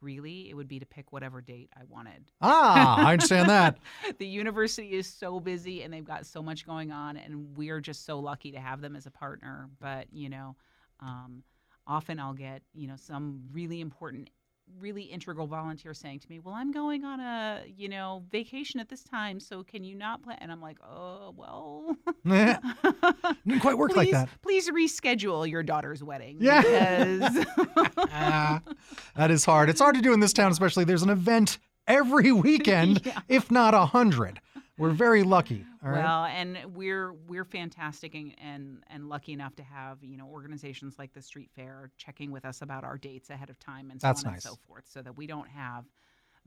Really, 0.00 0.50
it 0.50 0.54
would 0.54 0.68
be 0.68 0.78
to 0.78 0.86
pick 0.86 1.12
whatever 1.12 1.40
date 1.40 1.70
I 1.76 1.82
wanted. 1.88 2.24
Ah, 2.40 3.04
I 3.06 3.12
understand 3.14 3.48
that. 3.48 3.78
the 4.18 4.26
university 4.26 4.92
is 4.92 5.06
so 5.06 5.40
busy 5.40 5.82
and 5.82 5.92
they've 5.92 6.04
got 6.04 6.26
so 6.26 6.42
much 6.42 6.66
going 6.66 6.92
on, 6.92 7.16
and 7.16 7.56
we're 7.56 7.80
just 7.80 8.04
so 8.04 8.18
lucky 8.18 8.52
to 8.52 8.60
have 8.60 8.80
them 8.80 8.96
as 8.96 9.06
a 9.06 9.10
partner. 9.10 9.68
But, 9.80 10.06
you 10.12 10.28
know, 10.28 10.56
um, 11.00 11.42
often 11.86 12.18
I'll 12.18 12.34
get, 12.34 12.62
you 12.74 12.88
know, 12.88 12.96
some 12.96 13.42
really 13.52 13.80
important, 13.80 14.30
really 14.80 15.02
integral 15.02 15.46
volunteer 15.46 15.94
saying 15.94 16.20
to 16.20 16.28
me, 16.28 16.38
Well, 16.38 16.54
I'm 16.54 16.72
going 16.72 17.04
on 17.04 17.20
a, 17.20 17.62
you 17.76 17.88
know, 17.88 18.24
vacation 18.30 18.78
at 18.80 18.88
this 18.88 19.02
time, 19.02 19.40
so 19.40 19.62
can 19.62 19.84
you 19.84 19.94
not 19.94 20.22
plan? 20.22 20.38
And 20.40 20.52
I'm 20.52 20.60
like, 20.60 20.78
Oh, 20.86 21.34
well. 21.36 21.96
Didn't 23.46 23.60
quite 23.60 23.78
work 23.78 23.96
like 23.96 24.08
please, 24.08 24.12
that. 24.12 24.28
Please 24.42 24.70
reschedule 24.70 25.48
your 25.48 25.62
daughter's 25.62 26.02
wedding. 26.02 26.38
Yeah. 26.40 26.62
Because 26.62 27.46
Ah, 28.12 28.60
that 29.16 29.30
is 29.30 29.44
hard. 29.44 29.68
It's 29.68 29.80
hard 29.80 29.94
to 29.94 30.02
do 30.02 30.12
in 30.12 30.20
this 30.20 30.32
town, 30.32 30.52
especially 30.52 30.84
there's 30.84 31.02
an 31.02 31.10
event 31.10 31.58
every 31.86 32.32
weekend, 32.32 33.02
Yeah. 33.04 33.20
if 33.28 33.50
not 33.50 33.74
a 33.74 33.86
hundred. 33.86 34.40
We're 34.78 34.90
very 34.90 35.22
lucky. 35.22 35.64
All 35.84 35.90
right. 35.90 36.04
Well, 36.04 36.24
and 36.24 36.58
we're 36.74 37.12
we're 37.12 37.44
fantastic 37.44 38.14
and, 38.14 38.34
and 38.42 38.82
and 38.88 39.08
lucky 39.08 39.32
enough 39.32 39.56
to 39.56 39.62
have 39.62 39.98
you 40.02 40.16
know 40.16 40.26
organizations 40.26 40.98
like 40.98 41.12
the 41.14 41.22
Street 41.22 41.50
Fair 41.56 41.90
checking 41.96 42.30
with 42.30 42.44
us 42.44 42.62
about 42.62 42.84
our 42.84 42.98
dates 42.98 43.30
ahead 43.30 43.50
of 43.50 43.58
time 43.58 43.90
and 43.90 44.00
so 44.00 44.06
That's 44.06 44.24
on 44.24 44.32
nice. 44.32 44.44
and 44.44 44.52
so 44.52 44.58
forth, 44.66 44.84
so 44.88 45.02
that 45.02 45.16
we 45.16 45.26
don't 45.26 45.48
have 45.48 45.84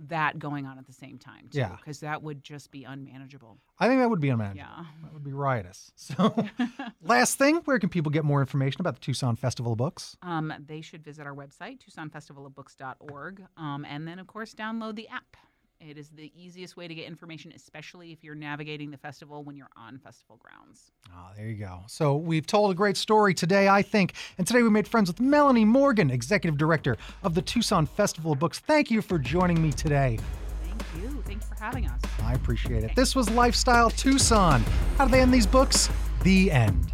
that 0.08 0.40
going 0.40 0.66
on 0.66 0.78
at 0.78 0.88
the 0.88 0.94
same 0.94 1.18
time 1.18 1.50
too. 1.52 1.58
Yeah. 1.58 1.76
because 1.76 2.00
that 2.00 2.24
would 2.24 2.42
just 2.42 2.72
be 2.72 2.86
unmanageable. 2.86 3.58
I 3.80 3.88
think 3.90 4.00
that 4.00 4.10
would 4.10 4.22
be 4.22 4.30
unmanageable. 4.30 4.66
Yeah. 4.78 4.86
That 5.04 5.14
would 5.14 5.24
be 5.26 5.34
riotous. 5.34 5.92
So, 5.98 6.34
last 7.04 7.38
thing, 7.38 7.58
where 7.66 7.80
can 7.80 7.90
people 7.90 8.10
get 8.10 8.24
more 8.24 8.40
information 8.40 8.80
about 8.80 8.94
the 8.96 9.02
Tucson 9.02 9.36
Festival 9.36 9.74
of 9.74 9.78
Books? 9.78 10.16
Um, 10.22 10.54
they 10.66 10.80
should 10.82 11.04
visit 11.04 11.26
our 11.28 11.36
website, 11.36 11.80
TucsonFestivalofBooks.org, 11.86 13.44
um, 13.58 13.86
and 13.86 14.08
then 14.08 14.20
of 14.20 14.28
course 14.28 14.54
download 14.54 14.96
the 14.96 15.08
app. 15.10 15.36
It 15.82 15.98
is 15.98 16.10
the 16.10 16.30
easiest 16.36 16.76
way 16.76 16.90
to 16.90 16.94
get 16.94 17.08
information, 17.08 17.54
especially 17.56 18.12
if 18.12 18.22
you're 18.22 18.36
navigating 18.36 18.92
the 18.92 18.98
festival 18.98 19.46
when 19.46 19.56
you're 19.56 19.70
on 19.78 19.98
festival 19.98 20.38
grounds. 20.38 20.92
Oh, 21.16 21.30
there 21.38 21.48
you 21.48 21.56
go. 21.56 21.84
So 21.88 22.18
we've 22.18 22.46
told 22.46 22.72
a 22.72 22.74
great 22.74 22.98
story 22.98 23.34
today, 23.34 23.70
I 23.70 23.82
think. 23.82 24.14
And 24.38 24.46
today 24.46 24.62
we 24.62 24.70
made 24.70 24.90
friends 24.90 25.10
with 25.10 25.22
Melanie 25.22 25.64
Morgan, 25.64 26.12
Executive 26.12 26.58
Director 26.58 26.98
of 27.24 27.34
the 27.34 27.42
Tucson 27.42 27.86
Festival 27.86 28.34
of 28.34 28.40
Books. 28.40 28.60
Thank 28.60 28.92
you 28.92 29.02
for 29.02 29.18
joining 29.18 29.62
me 29.62 29.72
today. 29.72 30.20
Thank 30.64 30.84
you. 31.02 31.24
Thank 31.26 31.44
you 31.44 31.48
for 31.48 31.64
having 31.64 31.88
us. 31.88 32.02
I 32.24 32.34
appreciate 32.34 32.84
it. 32.84 32.94
This 32.94 33.16
was 33.16 33.30
Lifestyle 33.30 33.90
Tucson. 33.90 34.62
How 34.98 35.06
do 35.06 35.12
they 35.12 35.22
end 35.22 35.34
these 35.34 35.48
books? 35.48 35.90
The 36.24 36.52
end. 36.52 36.92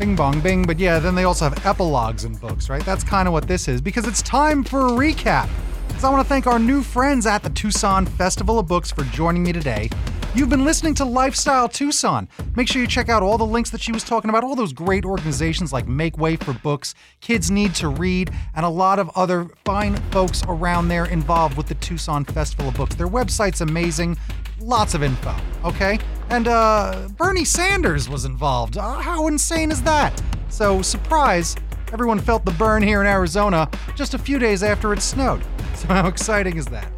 Bing 0.00 0.16
bong 0.16 0.40
bing, 0.40 0.64
but 0.64 0.80
yeah, 0.80 0.98
then 0.98 1.14
they 1.14 1.24
also 1.24 1.48
have 1.48 1.64
epilogues 1.64 2.24
in 2.24 2.34
books, 2.34 2.68
right? 2.68 2.84
That's 2.84 3.04
kind 3.04 3.28
of 3.28 3.32
what 3.32 3.46
this 3.46 3.68
is 3.68 3.80
because 3.80 4.08
it's 4.08 4.20
time 4.20 4.64
for 4.64 4.88
a 4.88 4.90
recap. 4.90 5.48
Because 5.96 6.04
I 6.04 6.10
want 6.10 6.24
to 6.24 6.28
thank 6.28 6.46
our 6.46 6.58
new 6.58 6.82
friends 6.82 7.24
at 7.24 7.42
the 7.42 7.48
Tucson 7.48 8.04
Festival 8.04 8.58
of 8.58 8.66
Books 8.66 8.90
for 8.90 9.02
joining 9.04 9.42
me 9.42 9.50
today. 9.50 9.88
You've 10.34 10.50
been 10.50 10.62
listening 10.62 10.92
to 10.96 11.06
Lifestyle 11.06 11.70
Tucson. 11.70 12.28
Make 12.54 12.68
sure 12.68 12.82
you 12.82 12.86
check 12.86 13.08
out 13.08 13.22
all 13.22 13.38
the 13.38 13.46
links 13.46 13.70
that 13.70 13.80
she 13.80 13.92
was 13.92 14.04
talking 14.04 14.28
about, 14.28 14.44
all 14.44 14.54
those 14.54 14.74
great 14.74 15.06
organizations 15.06 15.72
like 15.72 15.88
Make 15.88 16.18
Way 16.18 16.36
for 16.36 16.52
Books, 16.52 16.94
Kids 17.22 17.50
Need 17.50 17.74
to 17.76 17.88
Read, 17.88 18.30
and 18.54 18.66
a 18.66 18.68
lot 18.68 18.98
of 18.98 19.10
other 19.14 19.48
fine 19.64 19.96
folks 20.10 20.42
around 20.48 20.88
there 20.88 21.06
involved 21.06 21.56
with 21.56 21.66
the 21.66 21.74
Tucson 21.76 22.26
Festival 22.26 22.68
of 22.68 22.74
Books. 22.74 22.94
Their 22.94 23.08
website's 23.08 23.62
amazing, 23.62 24.18
lots 24.60 24.92
of 24.92 25.02
info, 25.02 25.34
okay? 25.64 25.98
And 26.28 26.46
uh, 26.46 27.08
Bernie 27.16 27.46
Sanders 27.46 28.06
was 28.06 28.26
involved. 28.26 28.76
Uh, 28.76 28.96
how 28.96 29.28
insane 29.28 29.72
is 29.72 29.82
that? 29.84 30.22
So, 30.50 30.82
surprise, 30.82 31.56
everyone 31.92 32.18
felt 32.18 32.44
the 32.44 32.50
burn 32.52 32.82
here 32.82 33.00
in 33.00 33.06
Arizona 33.06 33.68
just 33.94 34.14
a 34.14 34.18
few 34.18 34.38
days 34.38 34.62
after 34.62 34.92
it 34.92 35.00
snowed. 35.00 35.42
So, 35.76 35.88
how 35.88 36.08
exciting 36.08 36.56
is 36.56 36.64
that? 36.66 36.90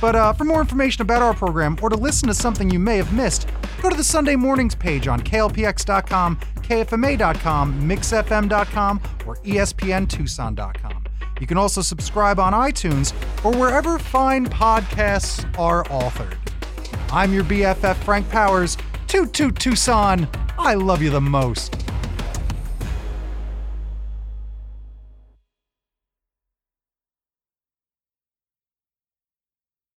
But 0.00 0.16
uh, 0.16 0.32
for 0.32 0.44
more 0.44 0.62
information 0.62 1.02
about 1.02 1.20
our 1.20 1.34
program 1.34 1.78
or 1.82 1.90
to 1.90 1.96
listen 1.96 2.26
to 2.28 2.34
something 2.34 2.70
you 2.70 2.78
may 2.78 2.96
have 2.96 3.12
missed, 3.12 3.48
go 3.82 3.90
to 3.90 3.96
the 3.96 4.02
Sunday 4.02 4.34
Mornings 4.34 4.74
page 4.74 5.08
on 5.08 5.20
klpx.com, 5.20 6.40
kfma.com, 6.56 7.82
mixfm.com, 7.82 9.00
or 9.26 9.36
espntucson.com. 9.36 11.04
You 11.40 11.46
can 11.46 11.58
also 11.58 11.82
subscribe 11.82 12.38
on 12.38 12.52
iTunes 12.54 13.12
or 13.44 13.52
wherever 13.58 13.98
fine 13.98 14.46
podcasts 14.46 15.46
are 15.58 15.84
authored. 15.84 16.36
I'm 17.12 17.32
your 17.32 17.44
BFF, 17.44 17.96
Frank 17.96 18.28
Powers. 18.30 18.76
Toot 19.06 19.32
toot 19.32 19.58
Tucson. 19.58 20.28
I 20.58 20.74
love 20.74 21.02
you 21.02 21.10
the 21.10 21.20
most. 21.20 21.76